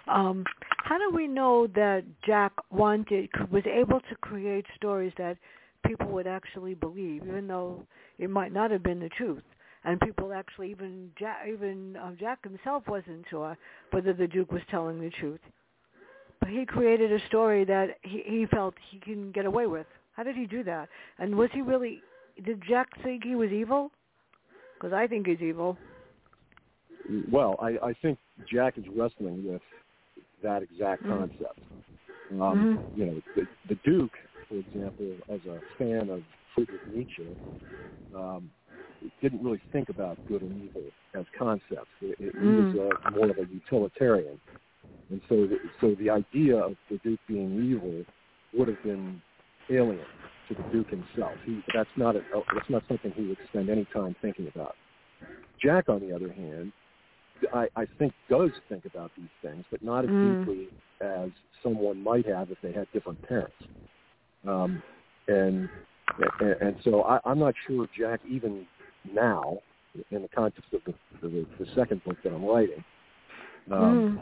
[0.08, 0.44] Um,
[0.84, 5.38] how do we know that Jack wanted, was able to create stories that
[5.86, 7.84] people would actually believe, even though
[8.18, 9.44] it might not have been the truth?
[9.84, 13.58] And people actually, even Jack, even uh, Jack himself wasn't sure
[13.92, 15.40] whether the Duke was telling the truth.
[16.40, 19.88] But he created a story that he, he felt he can get away with.
[20.14, 20.90] How did he do that?
[21.18, 22.02] And was he really?
[22.44, 23.92] Did Jack think he was evil?
[24.82, 25.78] Because I think he's evil.
[27.32, 28.18] Well, I, I think
[28.52, 29.62] Jack is wrestling with
[30.42, 31.10] that exact Mm.
[31.10, 31.60] concept.
[32.32, 32.80] Um, Mhm.
[32.96, 34.18] You know, the, the Duke,
[34.50, 36.24] for example, as a fan of
[36.56, 37.38] Friedrich Nietzsche,
[38.16, 38.50] um,
[39.22, 41.92] didn't really think about good and evil as concepts.
[42.02, 44.40] It, it, He was uh, more of a utilitarian,
[45.10, 48.04] and so the, so the idea of the Duke being evil
[48.54, 49.22] would have been
[49.70, 50.06] alien
[50.50, 51.38] to the Duke himself.
[51.46, 52.22] He, that's not a,
[52.54, 54.76] that's not something he would spend any time thinking about.
[55.62, 56.72] Jack, on the other hand,
[57.54, 60.40] I, I think does think about these things, but not as Mm.
[60.40, 60.68] deeply
[61.02, 61.30] as
[61.64, 63.56] someone might have if they had different parents.
[64.48, 64.82] Um,
[65.28, 65.70] and,
[66.40, 68.66] and and so I, I'm not sure Jack even
[69.14, 69.60] now,
[70.12, 72.84] in the context of the, the, the second book that I'm writing,
[73.70, 74.20] um,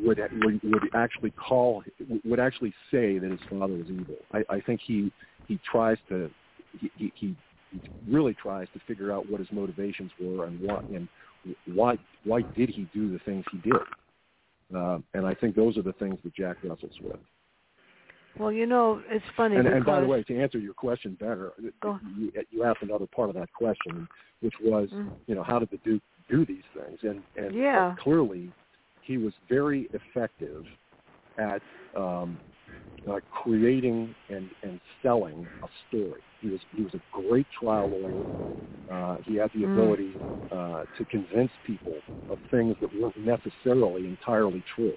[0.00, 0.06] Mm.
[0.06, 1.82] would would would actually call
[2.24, 4.16] would actually say that his father was evil.
[4.32, 5.12] I, I think he
[5.48, 6.30] he tries to
[6.78, 7.36] he, he he
[8.08, 11.08] really tries to figure out what his motivations were and what and
[11.74, 13.80] why why did he do the things he did.
[14.74, 17.16] Uh, and I think those are the things that Jack wrestles with.
[18.38, 21.52] Well, you know, it's funny And, and by the way, to answer your question better,
[22.16, 24.08] you, you asked another part of that question,
[24.40, 25.10] which was, Mm.
[25.26, 26.98] you know, how did the Duke do these things?
[27.02, 27.94] And, and Yeah.
[27.98, 28.50] clearly,
[29.04, 30.64] he was very effective
[31.38, 31.62] at
[31.96, 32.38] um,
[33.10, 36.20] uh, creating and, and selling a story.
[36.40, 38.24] He was he was a great trial lawyer.
[38.90, 39.72] Uh, he had the Mm.
[39.72, 40.14] ability
[40.50, 41.96] uh, to convince people
[42.28, 44.96] of things that weren't necessarily entirely true.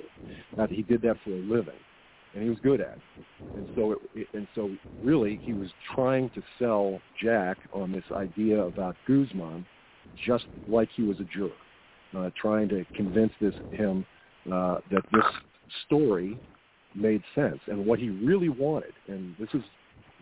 [0.58, 1.80] That he did that for a living,
[2.34, 3.00] and he was good at it.
[3.56, 4.70] And so it, it, and so
[5.04, 9.66] really, he was trying to sell Jack on this idea about Guzman,
[10.26, 11.52] just like he was a juror,
[12.16, 14.06] uh, trying to convince this him
[14.52, 15.24] uh, that this
[15.86, 16.40] story
[16.96, 18.94] made sense and what he really wanted.
[19.08, 19.62] And this is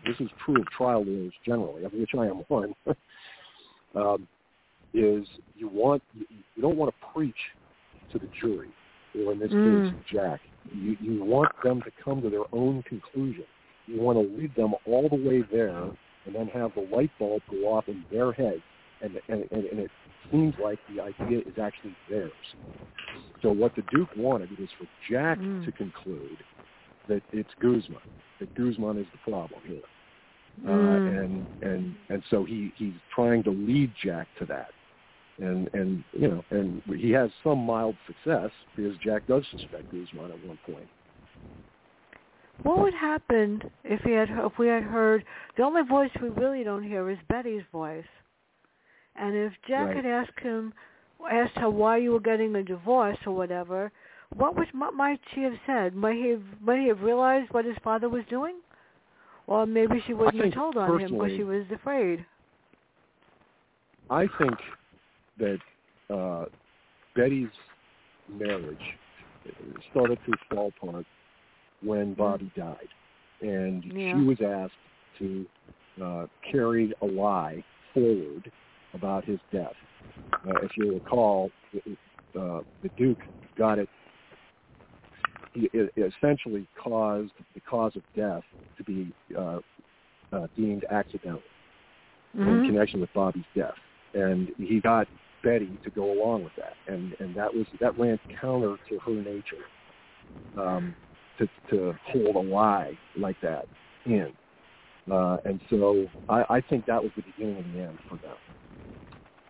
[0.06, 2.74] this is true of trial lawyers generally, of which I am one.
[3.94, 4.28] um,
[4.92, 5.26] is
[5.56, 6.26] you want you,
[6.60, 7.34] don't want to preach
[8.12, 8.70] to the jury,
[9.18, 9.82] or in this Mm.
[9.82, 10.40] case, Jack.
[10.72, 13.44] You you want them to come to their own conclusion.
[13.86, 15.90] You want to lead them all the way there,
[16.26, 18.62] and then have the light bulb go off in their heads,
[19.02, 19.90] and and and, and it
[20.30, 22.32] seems like the idea is actually theirs.
[23.42, 25.64] So what the Duke wanted was for Jack Mm.
[25.64, 26.38] to conclude
[27.08, 28.00] that it's Guzman,
[28.40, 29.82] that Guzman is the problem here.
[30.66, 31.18] Uh, Mm.
[31.18, 34.70] and and and so he he's trying to lead Jack to that,
[35.38, 40.30] and and you know and he has some mild success because Jack does suspect Guzman
[40.30, 40.88] at one point.
[42.62, 45.24] what would happen if he had if we had heard
[45.56, 48.06] the only voice we really don't hear is Betty's voice,
[49.16, 49.96] and if Jack Right.
[49.96, 50.72] had asked him
[51.30, 53.90] asked her why you were getting a divorce or whatever,
[54.36, 55.94] what was what might she have said?
[55.94, 58.56] Might he have might he have realized what his father was doing,
[59.46, 62.24] or maybe she wouldn't have told on him because she was afraid.
[64.10, 64.58] I think
[65.38, 65.58] that
[66.14, 66.44] uh,
[67.16, 67.48] Betty's
[68.28, 68.76] marriage
[69.90, 71.06] started to fall apart
[71.82, 72.88] when Bobby died,
[73.40, 74.12] and Yeah.
[74.12, 74.72] she was asked
[75.18, 75.46] to
[76.02, 78.50] uh, carry a lie forward
[78.94, 79.72] about his death.
[80.46, 83.18] Uh, if you recall, uh, the Duke
[83.56, 83.88] got it.
[85.52, 88.42] He it essentially caused the cause of death
[88.76, 89.60] to be uh,
[90.32, 91.42] uh, deemed accidental
[92.34, 92.64] in Mhm.
[92.64, 93.78] connection with Bobby's death,
[94.14, 95.06] and he got
[95.42, 99.12] Betty to go along with that, and and that was that ran counter to her
[99.12, 99.64] nature
[100.56, 100.96] um,
[101.38, 103.66] to to hold a lie like that
[104.06, 104.32] in,
[105.10, 108.36] uh, and so I, I think that was the beginning of the end for them.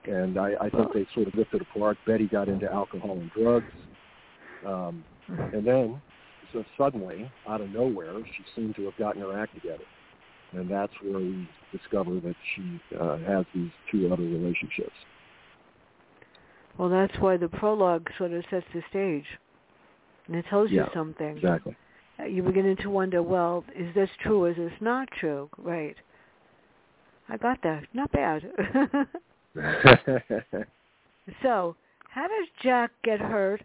[0.06, 1.96] And I, I think they sort of drifted apart.
[2.06, 3.72] Betty got into alcohol and drugs,
[4.66, 6.00] um, and then
[6.52, 9.84] so suddenly, out of nowhere, she seemed to have gotten her act together
[10.56, 14.94] and that's where we discover that she uh, has these two other relationships.
[16.78, 19.26] Well, that's why the prologue sort of sets the stage,
[20.26, 21.36] and it tells you Yeah, something.
[21.36, 21.76] Exactly.
[22.18, 24.44] Uh, You're beginning to wonder, well, is this true?
[24.44, 25.50] Or is this not true?
[25.58, 25.96] Right.
[27.28, 27.84] I got that.
[27.92, 28.42] Not bad.
[31.42, 31.76] so,
[32.08, 33.62] how does Jack get hurt,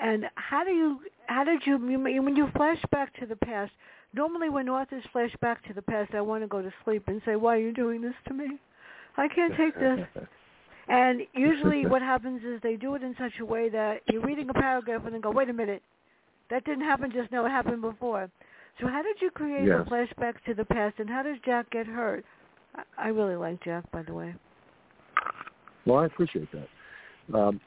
[0.00, 3.72] and how do you, how did you, when you flash back to the past?
[4.14, 7.20] Normally, when authors flash back to the past, I want to go to sleep and
[7.24, 8.58] say, "Why are you doing this to me?
[9.16, 10.00] I can't take this."
[10.88, 14.50] And usually what happens is they do it in such a way that you're reading
[14.50, 15.82] a paragraph and then go, wait a minute,
[16.50, 18.28] that didn't happen just now, it happened before.
[18.80, 19.84] So how did you create Yes.
[19.84, 22.24] the flashbacks to the past and how does Jack get hurt?
[22.98, 24.34] I really like Jack, by the way.
[25.86, 27.36] Well, I appreciate that.
[27.36, 27.60] Um,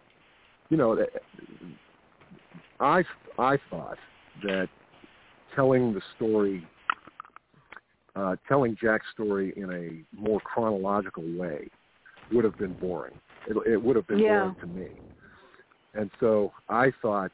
[0.69, 1.05] you know,
[2.79, 3.03] I
[3.37, 3.97] I thought
[4.43, 4.67] that
[5.55, 6.63] telling the story,
[8.15, 11.67] uh, telling Jack's story in a more chronological way,
[12.31, 13.13] would have been boring.
[13.47, 14.39] It, it would have been Yeah.
[14.39, 14.87] boring to me.
[15.93, 17.31] And so I thought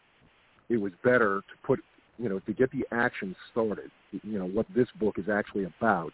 [0.69, 1.79] it was better to put,
[2.19, 3.91] you know, to get the action started.
[4.12, 6.13] You know what this book is actually about.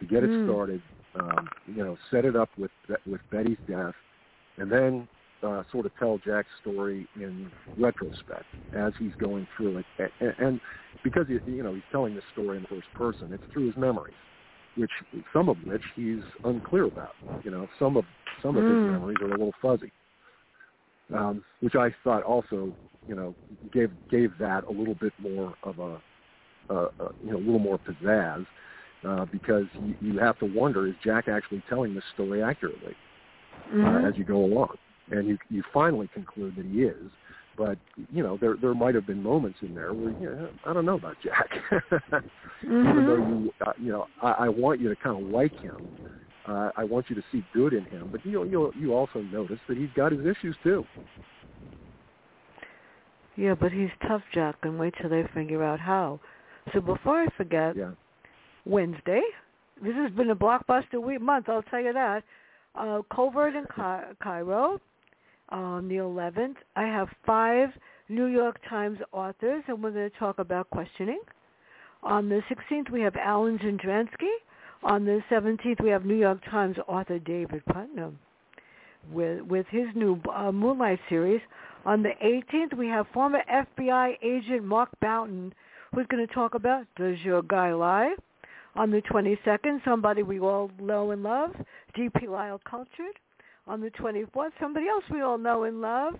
[0.00, 0.44] To get it Mm.
[0.44, 0.82] started,
[1.16, 2.70] um, you know, set it up with
[3.06, 3.94] with Betty's death,
[4.58, 5.08] and then
[5.42, 10.10] uh, sort of tell Jack's story in retrospect as he's going through it.
[10.20, 10.60] And, and
[11.02, 13.76] because he, you know he's telling this story in the first person, it's through his
[13.76, 14.14] memories,
[14.76, 14.90] which
[15.32, 17.14] some of which he's unclear about.
[17.42, 18.04] You know, some of
[18.42, 18.92] some of his Mm.
[18.92, 19.92] memories are a little fuzzy,
[21.12, 22.72] um, which I thought also
[23.06, 23.34] you know
[23.72, 26.00] gave gave that a little bit more of a,
[26.70, 28.46] a, a you know a little more pizzazz.
[29.06, 32.94] Uh, because you, you have to wonder, is Jack actually telling this story accurately?
[33.72, 34.04] Mhm.
[34.04, 34.76] uh, as you go along.
[35.10, 37.10] And you you finally conclude that he is.
[37.56, 37.78] But
[38.10, 40.86] you know there there might have been moments in there where you know, I don't
[40.86, 41.48] know about Jack.
[42.62, 43.28] Even though Mhm.
[43.28, 45.90] you uh, you know I, I want you to kind of like him,
[46.46, 48.08] uh, I want you to see good in him.
[48.10, 50.84] But you you you also notice that he's got his issues too.
[53.36, 56.20] Yeah, but he's tough, Jack, and wait till they figure out how.
[56.72, 57.90] So before I forget, Yeah.
[58.64, 59.22] Wednesday.
[59.82, 62.22] This has been a blockbuster week month, I'll tell you that.
[62.74, 64.80] Uh, Covert in Ca- Cairo
[65.50, 66.56] on the 11th.
[66.76, 67.70] I have five
[68.08, 71.20] New York Times authors, and we're going to talk about questioning.
[72.02, 74.32] On the 16th, we have Alan Zendransky.
[74.82, 78.18] On the 17th, we have New York Times author David Putnam
[79.12, 81.40] with with his new uh, Moonlight series.
[81.86, 85.52] On the 18th, we have former FBI agent Mark Bouton,
[85.94, 88.14] who's going to talk about Does Your Guy Lie?
[88.76, 91.50] On the 22nd, somebody we all know and love,
[91.94, 92.26] D.P.
[92.26, 93.18] Lyle Cultured.
[93.66, 96.14] On the 24th, somebody else we all know and love,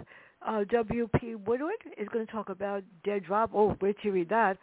[0.47, 1.35] uh, W.P.
[1.35, 3.51] Woodward, is going to talk about Dead Drop.
[3.55, 4.57] Oh, wait till you read that.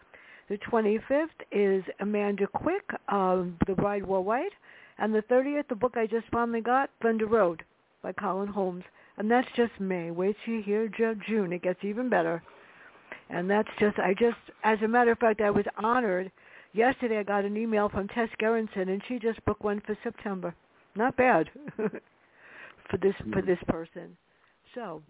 [0.49, 4.51] The 25th is Amanda Quick, um, The Bride Wore White.
[4.97, 7.63] And the 30th, the book I just finally got, Thunder Road
[8.01, 8.84] by Colin Holmes.
[9.17, 10.12] And that's just May.
[10.12, 10.89] Wait till you hear
[11.27, 11.54] June.
[11.54, 12.41] It gets even better.
[13.30, 16.32] And that's just, I just, as a matter of fact, I was honored.
[16.73, 20.53] Yesterday I got an email from Tess Gerritsen, and she just booked one for September.
[20.95, 23.45] Not bad for this for Mhm.
[23.45, 24.15] this person.
[24.73, 25.01] So,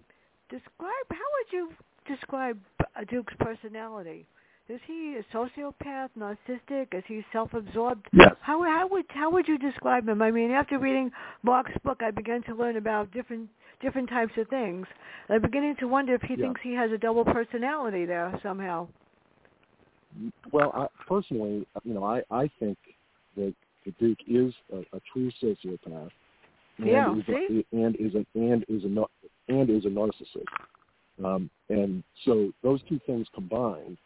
[0.49, 1.73] describe how would you
[2.07, 2.59] describe
[3.09, 4.25] Duke's personality?
[4.69, 6.93] Is he a sociopath, narcissistic?
[6.93, 8.07] Is he self-absorbed?
[8.13, 8.35] Yes.
[8.41, 10.21] How how would how would you describe him?
[10.21, 11.11] I mean, after reading
[11.43, 13.49] Mark's book, I began to learn about different
[13.81, 14.87] different types of things.
[15.29, 16.45] I'm beginning to wonder if he Yeah.
[16.45, 18.87] thinks he has a double personality there somehow.
[20.51, 22.77] Well, I, personally, you know, I I think
[23.35, 23.53] that
[23.85, 26.09] the Duke is a, a true sociopath.
[26.79, 27.65] And Yeah, is see?
[27.73, 29.05] A, and is a and is a
[29.47, 30.45] and is a narcissist.
[31.23, 33.97] Um, and so those two things combined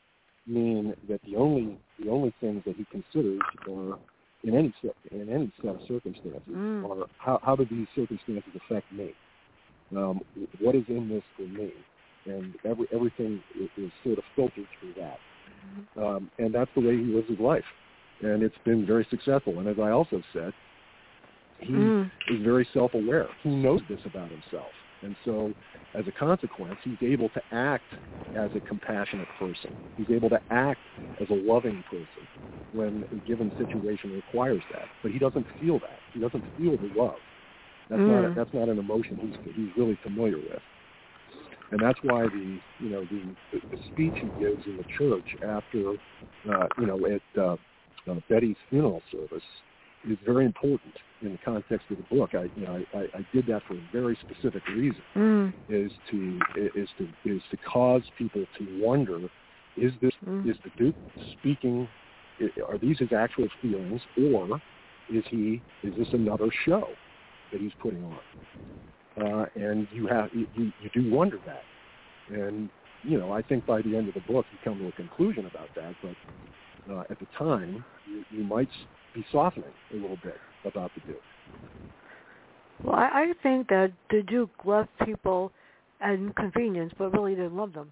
[0.48, 3.98] mean that the only the only things that he considers are
[4.44, 6.90] in any set in any set of circumstances Mm.
[6.90, 9.14] are how how do these circumstances affect me?
[9.96, 10.22] Um,
[10.60, 11.72] what is in this for me?
[12.26, 15.20] and every everything is, is sort of filtered through that.
[15.98, 17.64] Um, and that's the way he lives his life,
[18.22, 19.60] and it's been very successful.
[19.60, 20.54] And as I also said,
[21.60, 22.12] he Mm.
[22.30, 23.28] is very self-aware.
[23.44, 25.54] He knows this about himself, and so
[25.94, 27.86] as a consequence, he's able to act
[28.36, 29.72] as a compassionate person.
[29.96, 30.82] He's able to act
[31.22, 32.28] as a loving person
[32.74, 34.90] when a given situation requires that.
[35.02, 36.00] But he doesn't feel that.
[36.12, 37.22] He doesn't feel the love.
[37.90, 38.36] That's not a, Mm.
[38.36, 40.62] that's not an emotion he's he's really familiar with.
[41.72, 45.92] And that's why the you know the, the, speech he gives in the church after
[46.50, 47.56] uh, you know at uh,
[48.10, 49.44] uh, Betty's funeral service
[50.08, 52.32] is very important in the context of the book.
[52.34, 55.54] I you know I, I, I did that for a very specific reason Mm.
[55.70, 56.40] is to
[56.76, 59.20] is to is to cause people to wonder
[59.78, 60.50] is this Mm.
[60.50, 60.96] is the Duke
[61.40, 61.88] speaking
[62.68, 64.02] are these his actual feelings
[64.32, 64.62] or
[65.10, 66.88] is he is this another show
[67.52, 68.18] that he's putting on
[69.22, 71.64] uh, and you have you, you do wonder that
[72.30, 72.70] and
[73.04, 75.46] you know I think by the end of the book you come to a conclusion
[75.46, 78.70] about that but uh, at the time you, you might
[79.14, 81.22] be softening a little bit about the Duke
[82.84, 85.52] Well, I, I think that the Duke loved people
[86.02, 87.92] and convenience, but really didn't love them.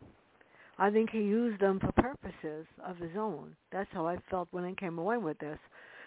[0.78, 3.56] I think he used them for purposes of his own.
[3.72, 5.58] That's how I felt when I came away with this.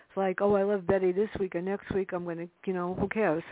[0.08, 2.72] It's like, oh, I love Betty this week, and next week I'm going to, you
[2.72, 3.44] know, who cares?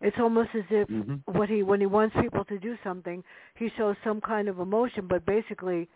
[0.00, 1.22] It's almost as if Mhm.
[1.26, 3.24] what he when he wants people to do something,
[3.56, 5.88] he shows some kind of emotion, but basically,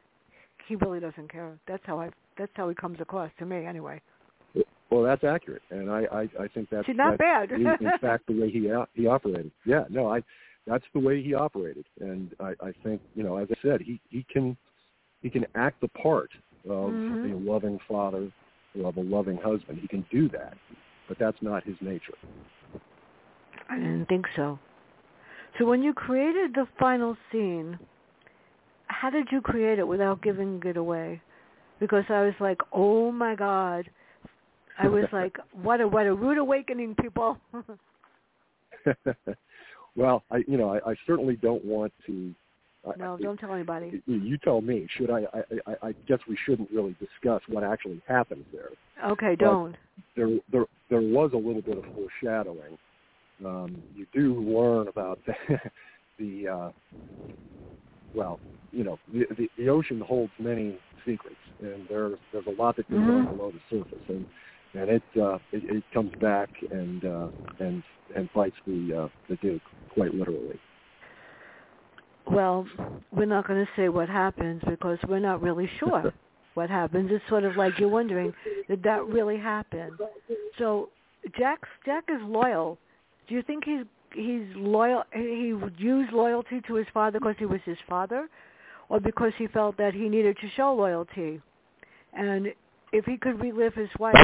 [0.66, 1.59] he really doesn't care.
[1.66, 2.11] That's how I.
[2.36, 4.01] That's how he comes across to me, anyway.
[4.90, 7.53] Well, that's accurate, and I I, I think that's See, not that's bad.
[7.53, 9.53] in, in fact the way he he operated.
[9.64, 10.22] Yeah, no, I
[10.66, 14.01] that's the way he operated, and I I think you know as I said he
[14.09, 14.57] he can
[15.22, 16.30] he can act the part
[16.68, 17.32] of Mhm.
[17.32, 18.30] a loving father
[18.84, 19.78] of a loving husband.
[19.80, 20.57] He can do that,
[21.09, 22.14] but that's not his nature.
[23.71, 24.59] I didn't think so.
[25.59, 27.79] So when you created the final scene,
[28.87, 31.21] how did you create it without giving it away?
[31.79, 33.89] Because I was like, oh my god.
[34.79, 37.39] I was like, what a what a rude awakening, people.
[39.97, 42.35] well, I you know I, I certainly don't want to.
[42.97, 44.03] No, I, don't tell anybody.
[44.07, 44.87] you- tell me.
[44.97, 45.43] Should I, I?
[45.66, 48.71] I I guess we shouldn't really discuss what actually happens there.
[49.11, 49.77] Okay, but- don't.
[50.16, 52.79] there there there was a little bit of foreshadowing.
[53.45, 55.34] Um, you do learn about the,
[56.18, 56.70] the uh,
[58.14, 58.38] well,
[58.72, 62.88] you know, the, the the ocean holds many secrets, and there's there's a lot that
[62.91, 63.36] goes on Mhm.
[63.36, 64.26] below the surface, and
[64.74, 67.28] and it uh, it, it comes back and uh,
[67.59, 67.82] and
[68.14, 70.59] and bites the uh, the Duke quite literally.
[72.26, 72.66] Well,
[73.11, 76.12] we're not going to say what happens because we're not really sure
[76.55, 77.11] what happens.
[77.12, 78.32] It's sort of like you're wondering,
[78.68, 79.99] did that really happen?
[80.59, 80.91] So
[81.36, 82.78] Jack's Jack is loyal.
[83.31, 85.05] Do you think he's he's loyal?
[85.14, 88.28] He would use loyalty to his father because he was his father,
[88.89, 91.41] or because he felt that he needed to show loyalty?
[92.12, 92.49] And
[92.93, 94.18] if he could relive his wife's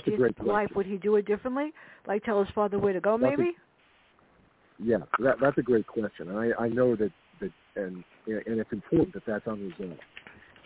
[0.45, 1.73] life, would he do it differently?
[2.05, 3.57] Like tell his father where to go, That's a- maybe?
[4.79, 8.73] Yeah, that, that's a great question, and I, I know that, that and and it's
[8.73, 10.01] important that that's unresolved,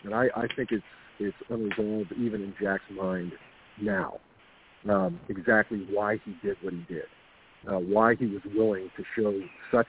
[0.03, 0.83] and I, I think it's
[1.19, 3.31] it's unresolved even in Jack's mind
[3.79, 4.19] now,
[4.89, 7.05] um, exactly why he did what he did,
[7.67, 9.39] uh, why he was willing to show
[9.71, 9.87] such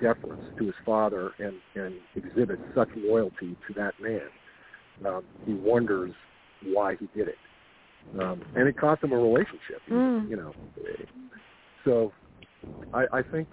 [0.00, 4.28] deference to his father and and exhibit such loyalty to that man.
[5.04, 6.12] Um, he wonders
[6.64, 7.38] why he did it,
[8.20, 9.80] um, and it cost him a relationship.
[9.90, 10.28] Mm.
[10.28, 10.52] You know,
[11.84, 12.12] so
[12.92, 13.48] I, I think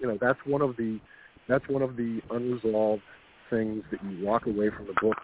[0.00, 0.98] you know that's one of the
[1.48, 3.02] that's one of the unresolved
[3.50, 5.16] things that you walk away from the book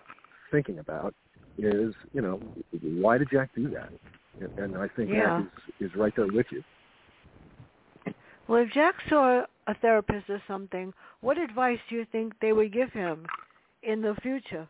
[0.51, 1.15] thinking about
[1.59, 2.41] is you know
[2.83, 3.89] why did Jack do that?
[4.41, 5.37] And, and I think Yeah.
[5.37, 5.43] that
[5.81, 6.63] is, is right there with you.
[8.49, 12.73] Well, if Jack saw a therapist or something, what advice do you think they would
[12.73, 13.27] give him
[13.83, 14.69] in the future?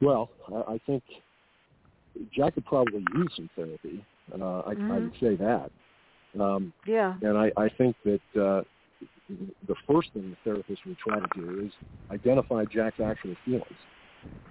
[0.00, 1.02] Well, I, I think
[2.34, 4.04] Jack could probably use some therapy.
[4.32, 5.02] Uh, I, I Mhm.
[5.02, 5.70] would say that.
[6.40, 7.14] Um, Yeah.
[7.22, 8.62] and I, I think that uh,
[9.66, 11.72] the first thing the therapist would try to do is
[12.10, 13.80] identify Jack's actual feelings.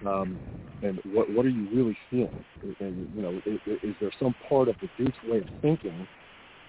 [0.06, 0.40] Um,
[0.82, 2.46] and what what are you really feeling?
[2.80, 6.08] And you know, is, is there some part of the Duke's way of thinking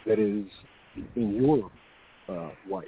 [0.07, 0.47] that is
[1.17, 1.71] in your
[2.29, 2.85] uh, life,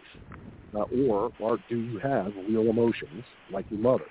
[0.74, 4.04] uh, or or do you have real emotions like your mother?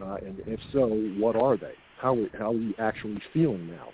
[0.00, 1.74] Uh, and if so, what are they?
[2.00, 3.88] How how are you actually feeling now?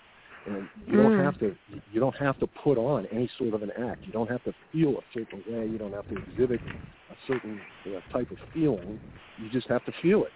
[0.46, 1.24] And you don't Mm.
[1.24, 1.54] have to
[1.92, 4.06] you don't have to put on any sort of an act.
[4.06, 5.66] You don't have to feel a certain way.
[5.66, 6.60] You don't have to exhibit
[7.10, 8.98] a certain uh, type of feeling.
[9.38, 10.32] You just have to feel it,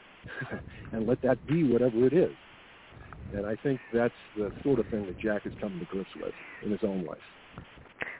[0.92, 2.32] and let that be whatever it is.
[3.34, 6.34] And I think that's the sort of thing that Jack has come to grips with
[6.62, 7.18] in his own life.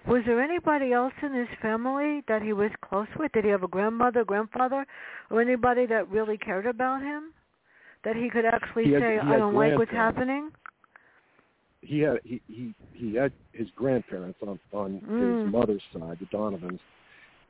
[0.07, 3.33] Was there anybody else in his family that he was close with?
[3.33, 4.87] Did he have a grandmother, grandfather,
[5.31, 7.33] or anybody that really cared about him?
[8.05, 10.53] That he could actually He had- say, "I don't like what's happening."
[11.81, 15.45] he had he he he had his grandparents on on Mm.
[15.45, 16.81] his mother's side, the Donovans.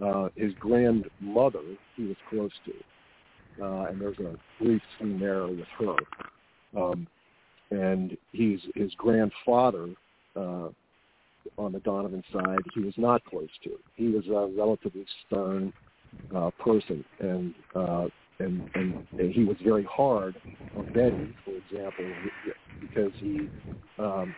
[0.01, 1.63] Uh, his grandmother
[1.95, 5.97] he was close to, uh, and there's a brief scene there with her.
[6.77, 7.07] Um,
[7.71, 9.91] and he's his grandfather
[10.35, 10.71] uh,
[11.59, 12.59] on the Donovan side.
[12.75, 13.71] He was not close to.
[13.97, 15.73] He was a relatively stern
[16.35, 18.07] uh, person, and uh,
[18.39, 20.37] and, and and he was very hard
[20.77, 22.05] on Betty, for example,
[22.81, 23.49] because he
[23.99, 24.35] um,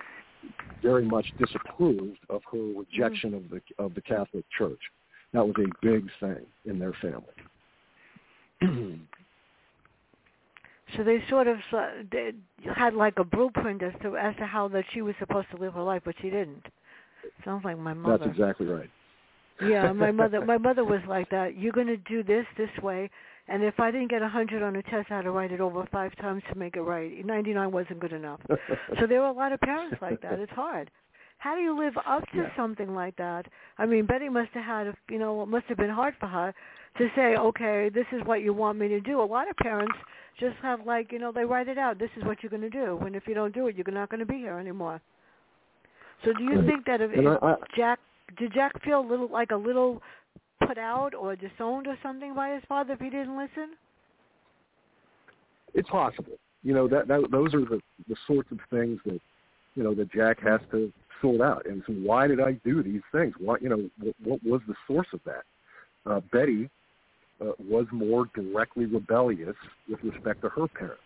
[0.82, 4.80] very much disapproved of her rejection of the of the Catholic Church.
[5.32, 8.98] That was a big thing in their family.
[10.96, 12.32] So they sort of uh, they
[12.74, 15.74] had like a blueprint as to as to how that she was supposed to live
[15.74, 16.64] her life, but she didn't.
[17.44, 18.18] Sounds like my mother.
[18.26, 18.90] That's exactly right.
[19.60, 21.56] yeah, my mother my mother was like that.
[21.56, 23.10] You're going to do this this way,
[23.48, 25.60] and if I didn't get a 100 on a test, I had to write it
[25.60, 27.24] over 5 times to make it right.
[27.24, 28.40] 99 wasn't good enough.
[29.00, 30.38] so there were a lot of parents like that.
[30.38, 30.90] It's hard.
[31.38, 32.56] How do you live up to Yeah.
[32.56, 33.46] something like that?
[33.78, 36.26] I mean, Betty must have had, a, you know, it must have been hard for
[36.26, 36.54] her
[36.98, 39.20] to say, okay, this is what you want me to do.
[39.20, 39.96] A lot of parents
[40.40, 41.98] just have like, you know, they write it out.
[41.98, 42.98] This is what you're going to do.
[43.04, 45.00] And if you don't do it, you're not going to be here anymore.
[46.24, 47.98] So do you think that if, I, if I, Jack
[48.38, 50.02] did Jack feel a little like a little
[50.66, 53.76] put out or disowned or something by his father if he didn't listen?
[55.76, 56.32] it's possible.
[56.62, 59.20] You know that, that those are the the sorts of things that
[59.76, 61.66] you know that Jack has to sort out.
[61.66, 63.34] And so, why did I do these things?
[63.38, 65.44] What you know, what, what was the source of that?
[66.10, 66.68] Uh, Betty
[67.40, 69.56] uh, was more directly rebellious
[69.88, 71.00] with respect to her parents.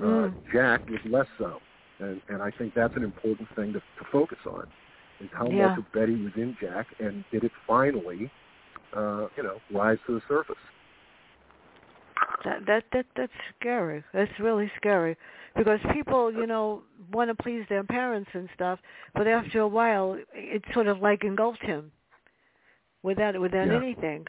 [0.00, 0.34] Uh, Mm.
[0.52, 1.58] Jack was less so,
[2.02, 4.66] and and I think that's an important thing to, to focus on
[5.20, 5.68] is how Yeah.
[5.68, 8.30] much of Betty was in Jack, and did it finally,
[8.96, 10.56] uh, you know, rise to the surface.
[12.44, 14.02] That that that that's scary.
[14.12, 15.16] That's really scary
[15.56, 16.82] because people, you know,
[17.12, 18.78] want to please their parents and stuff,
[19.14, 21.92] but after a while, it sort of like engulfed him
[23.02, 23.76] without without Yeah.
[23.76, 24.26] anything.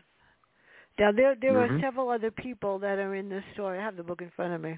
[1.00, 1.82] Now there there are Mhm.
[1.82, 3.80] several other people that are in this story.
[3.80, 4.78] I have the book in front of me.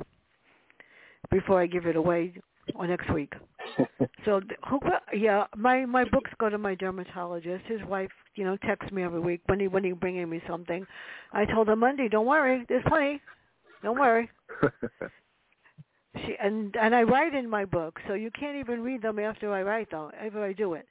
[1.30, 2.36] Before I give it away
[2.74, 3.34] or next week.
[4.24, 4.80] So who?
[5.14, 7.64] Yeah, my my books go to my dermatologist.
[7.68, 10.84] His wife, you know, texts me every week when he when he bringing me something.
[11.32, 13.22] I told her Monday, don't worry, there's plenty.
[13.84, 14.30] Don't worry.
[16.18, 19.54] She and and I write in my book, so you can't even read them after
[19.54, 20.12] I write them.
[20.18, 20.88] After I do it.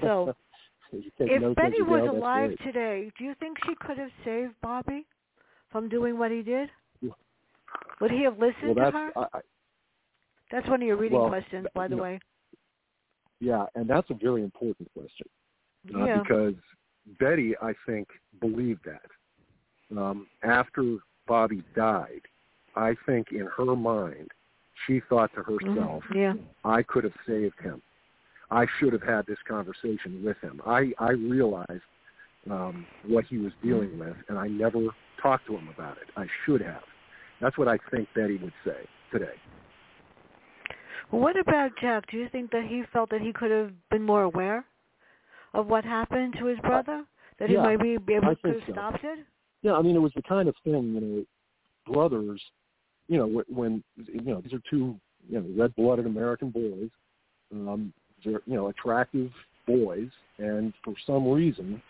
[0.00, 0.34] So,
[0.92, 2.72] If as Betty was alive great.
[2.72, 5.06] today, do you think she could have saved Bobby
[5.70, 6.68] from doing what he did?
[8.00, 9.10] Would he have listened well, to her?
[9.16, 9.40] I, I,
[10.50, 12.18] That's one of your reading well, questions, by the way.
[13.40, 15.26] yeah, and that's a very important question.
[15.94, 16.18] uh, yeah.
[16.22, 16.54] because
[17.18, 18.08] Betty, I think,
[18.40, 19.98] believed that.
[19.98, 22.20] Um, after Bobby died,
[22.76, 24.30] I think in her mind,
[24.86, 25.60] she thought to Mhm.
[25.68, 26.34] herself, Yeah.
[26.64, 27.80] I could have saved him.
[28.50, 30.60] I should have had this conversation with him.
[30.66, 31.82] I, I realized
[32.50, 34.88] um, what he was dealing with, and I never
[35.20, 36.08] talked to him about it.
[36.16, 36.84] I should have.
[37.40, 39.34] That's what I think Betty would say today.
[41.10, 42.10] What about Jack?
[42.10, 44.64] Do you think that he felt that he could have been more aware
[45.54, 47.04] of what happened to his brother?
[47.38, 48.72] That he yeah, might be, able to have so.
[48.72, 49.18] stopped it?
[49.62, 51.24] Yeah, I mean, it was the kind of thing, you know,
[51.92, 52.40] brothers,
[53.08, 54.94] you know, when, when you know, these are two,
[55.28, 56.90] you know, red-blooded American boys,
[57.52, 57.92] um,
[58.24, 59.30] they're, you know, attractive
[59.66, 60.08] boys,
[60.38, 61.82] and for some reason,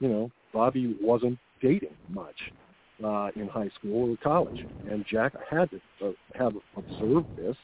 [0.00, 2.36] you know, Bobby wasn't dating much
[3.02, 4.58] uh, in high school or college,
[4.90, 7.56] and Jack had to uh, have observed this.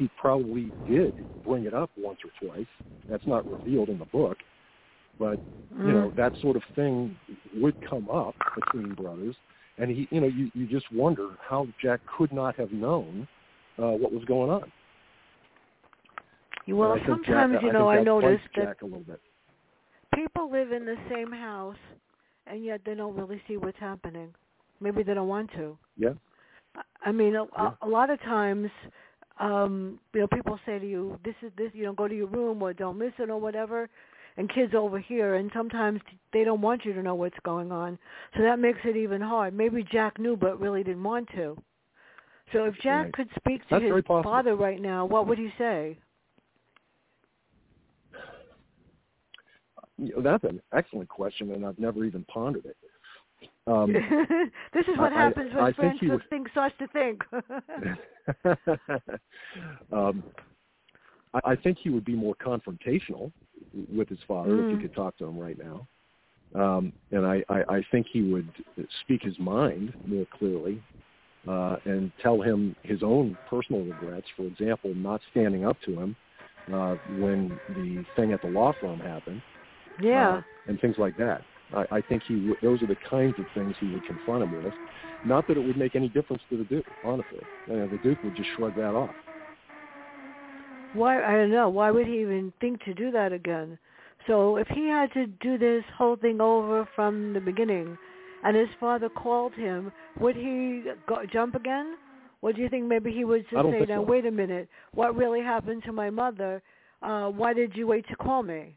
[0.00, 2.66] He probably did bring it up once or twice.
[3.06, 4.38] That's not revealed in the book,
[5.18, 5.38] but
[5.84, 6.16] you know Mm.
[6.16, 7.16] that sort of thing
[7.54, 9.36] would come up between brothers
[9.78, 13.28] and he you know you you just wonder how jack could not have known
[13.78, 14.72] uh what was going on
[16.66, 19.20] Well, I sometimes, jack, you know, I that noticed that jack a little bit
[20.12, 21.82] people live in the same house,
[22.48, 24.34] and yet they don't really see what's happening.
[24.80, 25.78] Maybe they don't want to.
[25.96, 26.14] yeah
[26.74, 27.70] I- I mean, a, Yeah.
[27.82, 28.70] a, a lot of times,
[29.40, 32.26] um, you know, people say to you, "This is this," you know, go to your
[32.26, 33.88] room or don't listen or whatever.
[34.36, 36.00] And kids over here, and sometimes
[36.32, 37.98] they don't want you to know what's going on,
[38.36, 39.52] so that makes it even hard.
[39.52, 41.58] Maybe Jack knew, but really didn't want to.
[42.52, 43.12] So if Jack Right.
[43.12, 45.98] could speak to That's his father right now, what would he say?
[49.98, 52.76] That's an excellent question and i've never even pondered it
[53.66, 53.92] um
[54.72, 57.22] this is what I- happens when I friends he with would- think starts to think.
[59.92, 60.22] um,
[61.34, 63.30] I, I think he would be more confrontational
[63.94, 64.72] with his father Mm.
[64.72, 65.86] if he could talk to him right now.
[66.54, 68.48] Um, and I, I, I think he would
[69.02, 70.82] speak his mind more clearly
[71.46, 74.26] uh, and tell him his own personal regrets.
[74.36, 76.16] For example, not standing up to him
[76.72, 79.40] uh, when the thing at the law firm happened,
[80.00, 80.38] Yeah.
[80.38, 81.42] uh, and things like that.
[81.74, 84.62] I, I think he w- those are the kinds of things he would confront him
[84.62, 84.74] with.
[85.24, 87.46] Not that it would make any difference to the Duke, honestly.
[87.70, 89.14] Uh, the Duke would just shrug that off.
[90.92, 91.68] Why I don't know.
[91.68, 93.78] Why would he even think to do that again?
[94.26, 97.96] So if he had to do this whole thing over from the beginning,
[98.42, 101.96] and his father called him, would he go, jump again?
[102.42, 104.02] Or do you think maybe he would just say, "Now so.
[104.02, 106.62] wait a minute, what really happened to my mother?
[107.02, 108.76] Uh, why did you wait to call me?"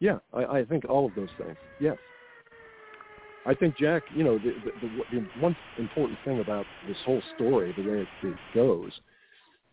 [0.00, 1.56] Yeah, I, I think all of those things.
[1.78, 1.96] Yes.
[3.44, 7.22] I think Jack, you know, the, the, the, the one important thing about this whole
[7.36, 8.90] story, the way it, it goes,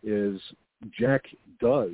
[0.04, 0.40] is
[0.98, 1.24] Jack
[1.60, 1.90] does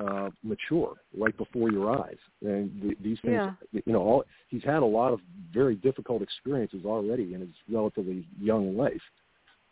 [0.00, 3.40] uh, mature right before your eyes, and the, these things,
[3.72, 3.80] Yeah.
[3.84, 5.20] you know, all he's had a lot of
[5.52, 9.02] very difficult experiences already in his relatively young life,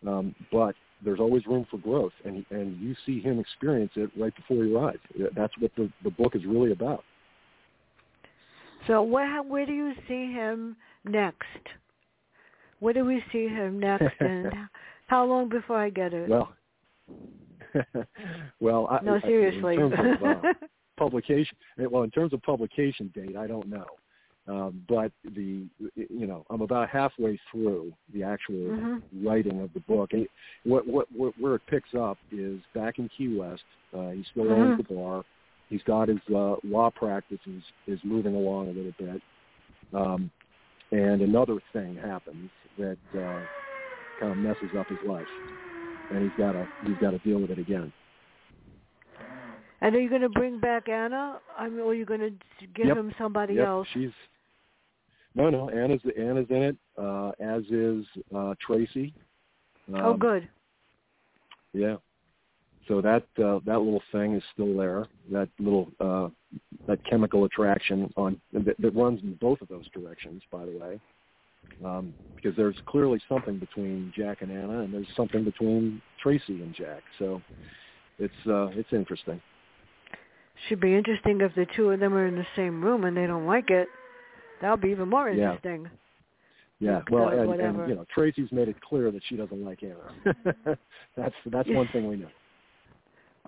[0.07, 4.35] um, but there's always room for growth, and and you see him experience it right
[4.35, 4.99] before your eyes.
[5.35, 7.05] That's what the the book is really about.
[8.87, 11.45] So where where do you see him next?
[12.81, 14.53] Where do we see him next, and
[15.07, 16.29] how long before I get it?
[16.29, 16.53] Well,
[18.61, 19.75] well, I, no, I- seriously.
[19.75, 20.53] in terms of uh,
[20.97, 21.57] publication,
[21.91, 23.87] well, in terms of publication date, I don't know.
[24.47, 29.03] Um, but the, you know, I'm about halfway through the actual Mhm.
[29.23, 30.15] writing of the book.
[30.15, 30.27] And
[30.65, 33.63] what, what, what, where it picks up is back in Key West.
[33.93, 34.53] Uh, he still Mhm.
[34.53, 35.23] owns the bar.
[35.69, 39.21] He's got his uh, law practice is, is moving along a little bit.
[39.93, 40.31] Um,
[40.93, 43.41] and another thing happens that uh,
[44.19, 45.27] kind of messes up his life,
[46.11, 47.93] and he's got to he's got to deal with it again.
[49.81, 51.39] And are you going to bring back Anna?
[51.57, 52.33] I mean, or are you going to
[52.75, 52.97] give Yep.
[52.97, 53.87] him somebody yep, else?
[53.93, 54.11] she's
[55.35, 55.71] no, no.
[55.71, 58.05] Anna's Anna's in it, uh, as is
[58.35, 59.15] uh, Tracy.
[59.89, 60.49] Um, oh, good.
[61.73, 61.97] Yeah.
[62.89, 65.07] So that uh, that little thing is still there.
[65.31, 66.29] That little uh,
[66.87, 71.01] that chemical attraction on that, that runs in both of those directions, by the way,
[71.85, 76.75] um, because there's clearly something between Jack and Anna, and there's something between Tracy and
[76.75, 77.03] Jack.
[77.19, 77.43] So
[78.19, 79.41] it's uh, it's interesting.
[80.69, 83.27] Should be interesting if the two of them are in the same room and they
[83.27, 83.87] don't like it.
[84.61, 85.89] That'll be even more interesting.
[86.81, 86.97] Yeah.
[86.97, 90.77] Like, Well, and, and you know, Tracy's made it clear that she doesn't like Anna.
[91.17, 92.29] that's that's one thing we know.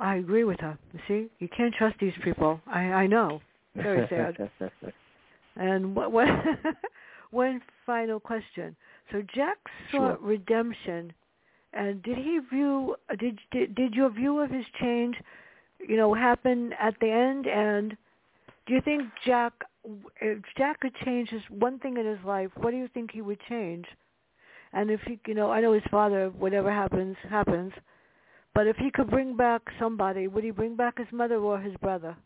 [0.00, 0.78] I agree with her.
[0.92, 2.60] You see, you can't trust these people.
[2.66, 3.40] I I know.
[3.76, 4.50] Very sad.
[5.56, 6.28] And what, what
[7.30, 8.76] one final question.
[9.12, 9.58] So Jack
[9.90, 10.10] Sure.
[10.10, 11.12] sought redemption,
[11.72, 15.16] and did he view did, did did your view of his change,
[15.86, 17.46] you know, happen at the end?
[17.46, 17.96] And
[18.66, 19.52] do you think Jack,
[20.20, 23.20] if Jack could change his one thing in his life, what do you think he
[23.20, 23.86] would change?
[24.72, 27.72] And if he, you know, I know his father, whatever happens, happens.
[28.54, 31.74] But if he could bring back somebody, would he bring back his mother or his
[31.76, 32.16] brother?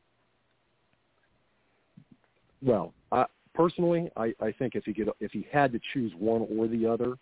[2.63, 6.47] Well, I, personally, I, I think if he could, if he had to choose one
[6.57, 7.17] or the other,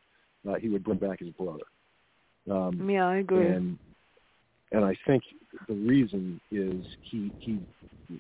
[0.49, 1.65] uh, he would bring back his brother.
[2.51, 3.47] Um, Yeah, I agree.
[3.47, 3.79] and
[4.73, 5.23] and I think
[5.69, 7.61] the reason is he he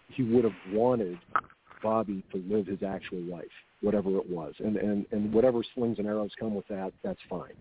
[0.09, 1.19] he would have wanted
[1.83, 3.45] Bobby to live his actual life,
[3.81, 7.55] whatever it was, and and and whatever slings and arrows come with that, that's fine.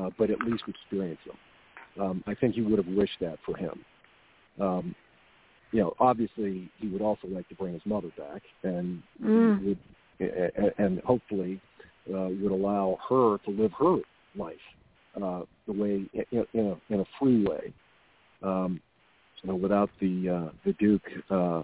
[0.00, 1.36] Uh, but at least experience them.
[2.00, 3.84] Um, I think he would have wished that for him.
[4.60, 4.94] Um,
[5.72, 9.64] you know, obviously he would also like to bring his mother back, and Mm.
[9.64, 9.78] would,
[10.78, 11.60] and, hopefully
[12.08, 13.98] uh, would allow her to live her
[14.36, 14.56] life
[15.20, 17.72] uh, the way in, in a in a free way,
[18.42, 18.80] um,
[19.42, 21.62] you know, without the uh, the Duke uh,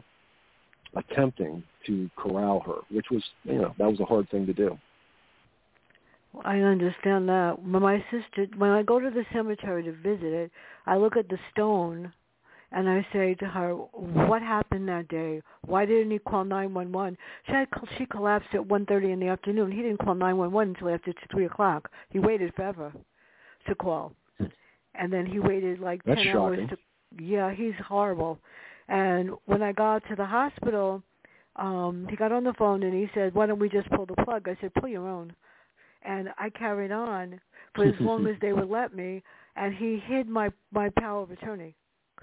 [0.94, 4.78] attempting to corral her, which was you know that was a hard thing to do.
[6.44, 7.62] I understand that.
[7.62, 10.50] When my sister, when I go to the cemetery to visit it,
[10.86, 12.12] I look at the stone,
[12.72, 15.42] and I say to her, "What happened that day?
[15.62, 17.16] Why didn't he call 911?"
[17.46, 19.72] She had, she collapsed at 1:30 in the afternoon.
[19.72, 21.90] He didn't call 911 until after three o'clock.
[22.10, 22.92] He waited forever
[23.66, 24.12] to call,
[24.94, 26.68] and then he waited like That's 10 hours shocking.
[26.68, 26.78] to.
[27.24, 28.38] Yeah, he's horrible.
[28.88, 31.02] And when I got to the hospital,
[31.56, 34.14] um, he got on the phone and he said, "Why don't we just pull the
[34.24, 35.34] plug?" I said, "Pull your own."
[36.02, 37.40] And I carried on
[37.74, 39.22] for as long as they would let me.
[39.56, 41.74] And he hid my my power of attorney,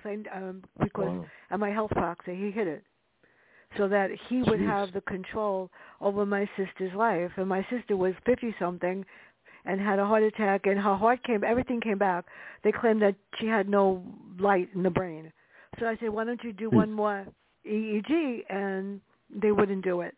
[0.04, 1.26] I, um, because Wow.
[1.52, 2.36] and my health proxy.
[2.36, 2.84] He hid it
[3.78, 4.68] so that he would Jeez.
[4.68, 5.70] have the control
[6.00, 7.32] over my sister's life.
[7.38, 9.06] And my sister was fifty something,
[9.66, 11.44] and had a heart attack, and her heart came.
[11.44, 12.26] Everything came back.
[12.64, 14.04] They claimed that she had no
[14.40, 15.32] light in the brain.
[15.80, 16.78] So I said, why don't you do Hmm.
[16.78, 17.26] one more
[17.66, 20.16] EEG, and they wouldn't do it.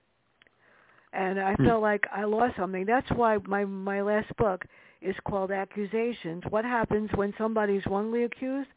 [1.14, 1.66] And I hmm.
[1.66, 2.86] felt like I lost something.
[2.86, 4.66] That's why my my last book
[5.02, 6.44] is called Accusations.
[6.50, 8.70] What happens when somebody's wrongly accused,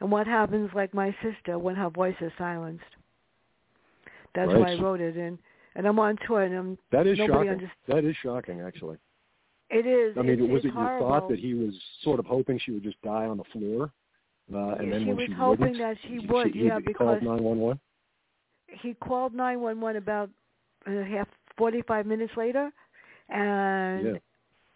[0.00, 2.84] and what happens, like my sister, when her voice is silenced.
[4.34, 4.60] That's right.
[4.60, 5.38] why I wrote it, and
[5.74, 7.34] and I'm on tour, and I'm that is shocking.
[7.34, 8.98] Underst- that is shocking, actually.
[9.70, 10.16] It is.
[10.16, 12.84] I mean, it's, was it your thought that he was sort of hoping she would
[12.84, 13.90] just die on the floor,
[14.54, 16.76] uh, and yeah, then she when was she hoping wouldn't, that she would, he, yeah,
[16.76, 17.80] he because called nine one one.
[18.68, 20.30] He called nine one one about
[20.86, 22.70] a half forty five minutes later,
[23.28, 24.18] and yeah.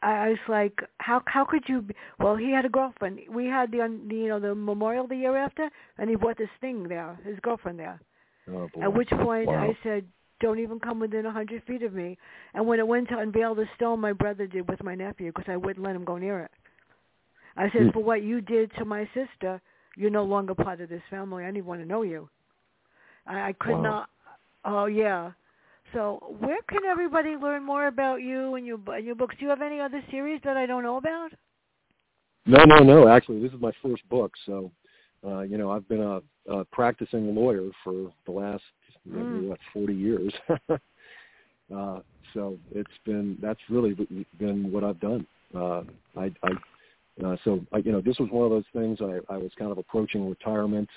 [0.03, 1.83] I, I was like, how how could you?
[1.83, 1.95] Be?
[2.19, 3.21] Well, he had a girlfriend.
[3.31, 3.79] We had the,
[4.09, 5.69] the you know the memorial the year after,
[5.99, 8.01] and he brought this thing there, his girlfriend there.
[8.49, 8.81] Oh, boy.
[8.81, 9.55] At which point wow.
[9.55, 10.07] I said,
[10.41, 12.19] don't even come within a hundred feet of me.
[12.55, 15.49] And when it went to unveil the stone, my brother did with my nephew because
[15.49, 16.51] I wouldn't let him go near it.
[17.57, 17.91] I said, Hmm.
[17.93, 19.61] for what you did to my sister,
[19.97, 21.45] you're no longer part of this family.
[21.45, 22.29] I didn't want to know you.
[23.27, 23.83] I, I could Wow.
[23.83, 24.09] not.
[24.65, 25.33] Oh yeah.
[25.93, 29.35] So where can everybody learn more about you and your and your books?
[29.39, 31.31] Do you have any other series that I don't know about?
[32.47, 33.09] No, no, no.
[33.09, 34.71] Actually, this is my first book, so
[35.27, 36.21] uh, you know I've been a,
[36.53, 38.63] a practicing lawyer for the last
[39.05, 39.49] maybe Mm.
[39.49, 40.33] what forty years.
[40.71, 42.01] uh,
[42.35, 43.97] so it's been that's really
[44.39, 45.27] been what I've done.
[45.55, 45.83] Uh,
[46.17, 46.51] I, I
[47.25, 49.71] uh, so I, you know this was one of those things I, I was kind
[49.71, 50.89] of approaching retirement,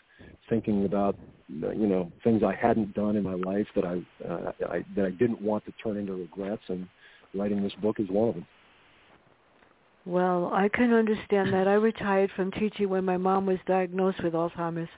[0.49, 1.17] thinking about
[1.49, 5.11] you know things I hadn't done in my life that I, uh, I that I
[5.11, 6.87] didn't want to turn into regrets, and
[7.33, 8.47] writing this book is one of them.
[10.05, 11.67] Well, I can understand that.
[11.67, 14.89] I retired from teaching when my mom was diagnosed with Alzheimer's.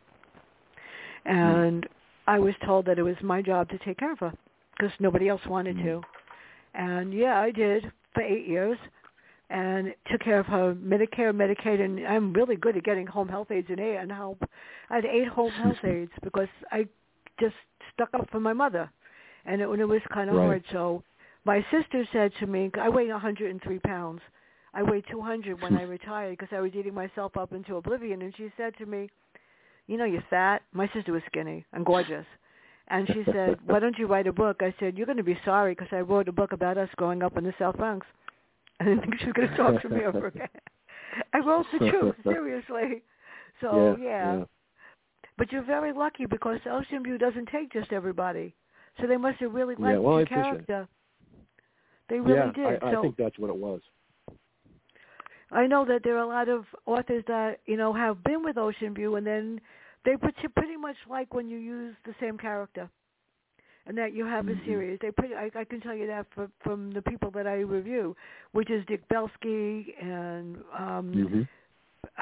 [1.25, 1.87] And
[2.27, 4.33] I was told that it was my job to take care of her
[4.75, 6.01] because nobody else wanted to.
[6.73, 8.77] And yeah, I did for eight years
[9.49, 13.51] and took care of her Medicare, Medicaid, and I'm really good at getting home health
[13.51, 14.41] aides and and help.
[14.89, 16.87] I had eight home health aides because I
[17.39, 17.55] just
[17.93, 18.89] stuck up for my mother,
[19.45, 20.45] and it, and it was kind of Right.
[20.45, 20.63] hard.
[20.71, 21.03] So
[21.45, 24.21] my sister said to me, I weigh 103 pounds.
[24.73, 28.21] I weighed 200 when I retired because I was eating myself up into oblivion.
[28.23, 29.09] And she said to me,
[29.87, 32.25] "You know, you're fat." My sister was skinny and gorgeous,
[32.87, 35.39] and she said, "Why don't you write a book?" I said, "You're going to be
[35.45, 38.07] sorry because I wrote a book about us growing up in the South Bronx."
[38.79, 40.47] I didn't think she was going to talk to me ever again.
[41.33, 43.03] I wrote the truth, seriously.
[43.61, 44.43] So yeah, yeah.
[45.37, 48.53] but you're very lucky because Oceanview doesn't take just everybody.
[48.99, 50.87] So they must have really Yeah, liked well, your character.
[52.09, 52.83] They really yeah, did.
[52.83, 53.81] I, I so think that's what it was.
[55.51, 58.57] I know that there are a lot of authors that you know have been with
[58.57, 59.61] Oceanview, and then
[60.03, 62.89] they pretty much like when you use the same character,
[63.87, 64.61] and that you have Mhm.
[64.61, 64.99] a series.
[65.01, 68.15] They pretty I, I can tell you that from from the people that I review,
[68.51, 71.41] which is Dick Belsky and um hmm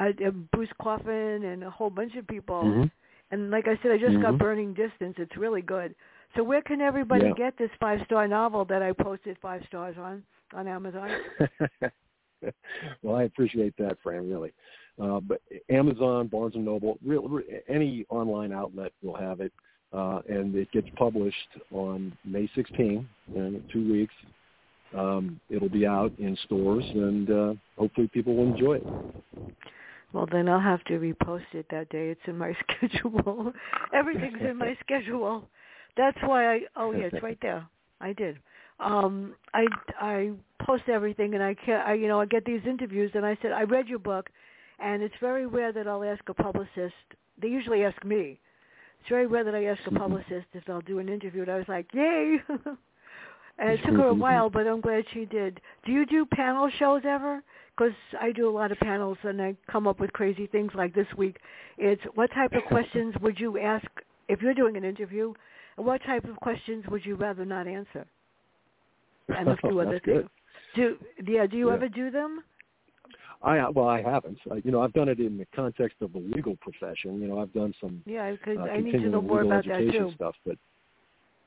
[0.00, 2.62] uh, uh, Bruce Coffin and a whole bunch of people.
[2.72, 2.84] hmm
[3.30, 4.38] And like I said, I just got Mhm.
[4.38, 5.16] Burning Distance.
[5.18, 5.94] It's really good.
[6.36, 7.34] So where can everybody Yeah.
[7.34, 11.10] get this five star novel that I posted five stars on on Amazon?
[13.02, 14.28] well, I appreciate that, Fran.
[14.28, 14.52] Really,
[15.02, 15.40] uh, but
[15.70, 19.52] Amazon, Barnes and Noble, real, re- any online outlet will have it,
[19.92, 21.36] uh, and it gets published
[21.72, 24.14] on May 16, in two weeks.
[24.96, 28.84] Um, it'll be out in stores, and uh, hopefully, people will enjoy it.
[30.12, 32.08] Well, then I'll have to repost it that day.
[32.08, 33.52] It's in my schedule.
[33.92, 35.48] Everything's in my schedule.
[35.96, 36.60] That's why I.
[36.76, 37.66] Oh yeah, it's right there.
[38.00, 38.38] I did.
[38.78, 39.66] Um, I
[40.00, 40.30] I
[40.64, 43.52] post everything, and I can I you know I get these interviews, and I said
[43.52, 44.30] I read your book,
[44.78, 46.94] and it's very rare that I'll ask a publicist.
[47.40, 48.38] They usually ask me.
[49.04, 51.42] It's very rare that I ask a publicist if they'll do an interview.
[51.42, 52.38] And I was like, yay!
[53.58, 55.60] and it took her a while, but I'm glad she did.
[55.84, 57.42] Do you do panel shows ever?
[57.76, 60.94] Because I do a lot of panels, and I come up with crazy things like
[60.94, 61.36] this week.
[61.76, 63.84] It's what type of questions would you ask
[64.30, 65.34] if you're doing an interview?
[65.76, 68.06] And what type of questions would you rather not answer?
[69.36, 70.28] And a few other things.
[70.74, 70.96] good.
[71.20, 71.46] Do yeah?
[71.46, 71.74] Do you Yeah.
[71.74, 72.42] ever do them?
[73.44, 74.38] I well, I haven't.
[74.50, 77.20] Uh, you know, I've done it in the context of the legal profession.
[77.20, 79.72] You know, I've done some Yeah, because uh, I need to know more about that
[79.72, 80.14] education too.
[80.14, 80.56] stuff, but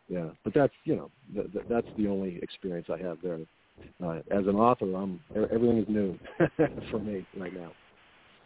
[0.08, 3.40] yeah, but that's you know th- th- that's the only experience I have there.
[4.04, 6.20] Uh, as an author, I'm everything is new
[6.92, 7.74] for me right now.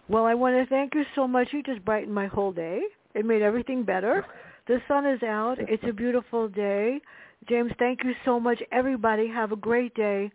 [0.10, 1.50] Well, I want to thank you so much.
[1.52, 2.82] You just brightened my whole day.
[3.16, 4.26] It made everything better.
[4.68, 5.58] The sun is out.
[5.60, 7.00] It's a beautiful day.
[7.50, 8.62] James, thank you so much.
[8.72, 10.32] Everybody have a great day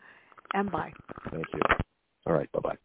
[0.54, 0.92] and bye.
[1.30, 1.60] Thank you.
[2.26, 2.76] All right, bye bye.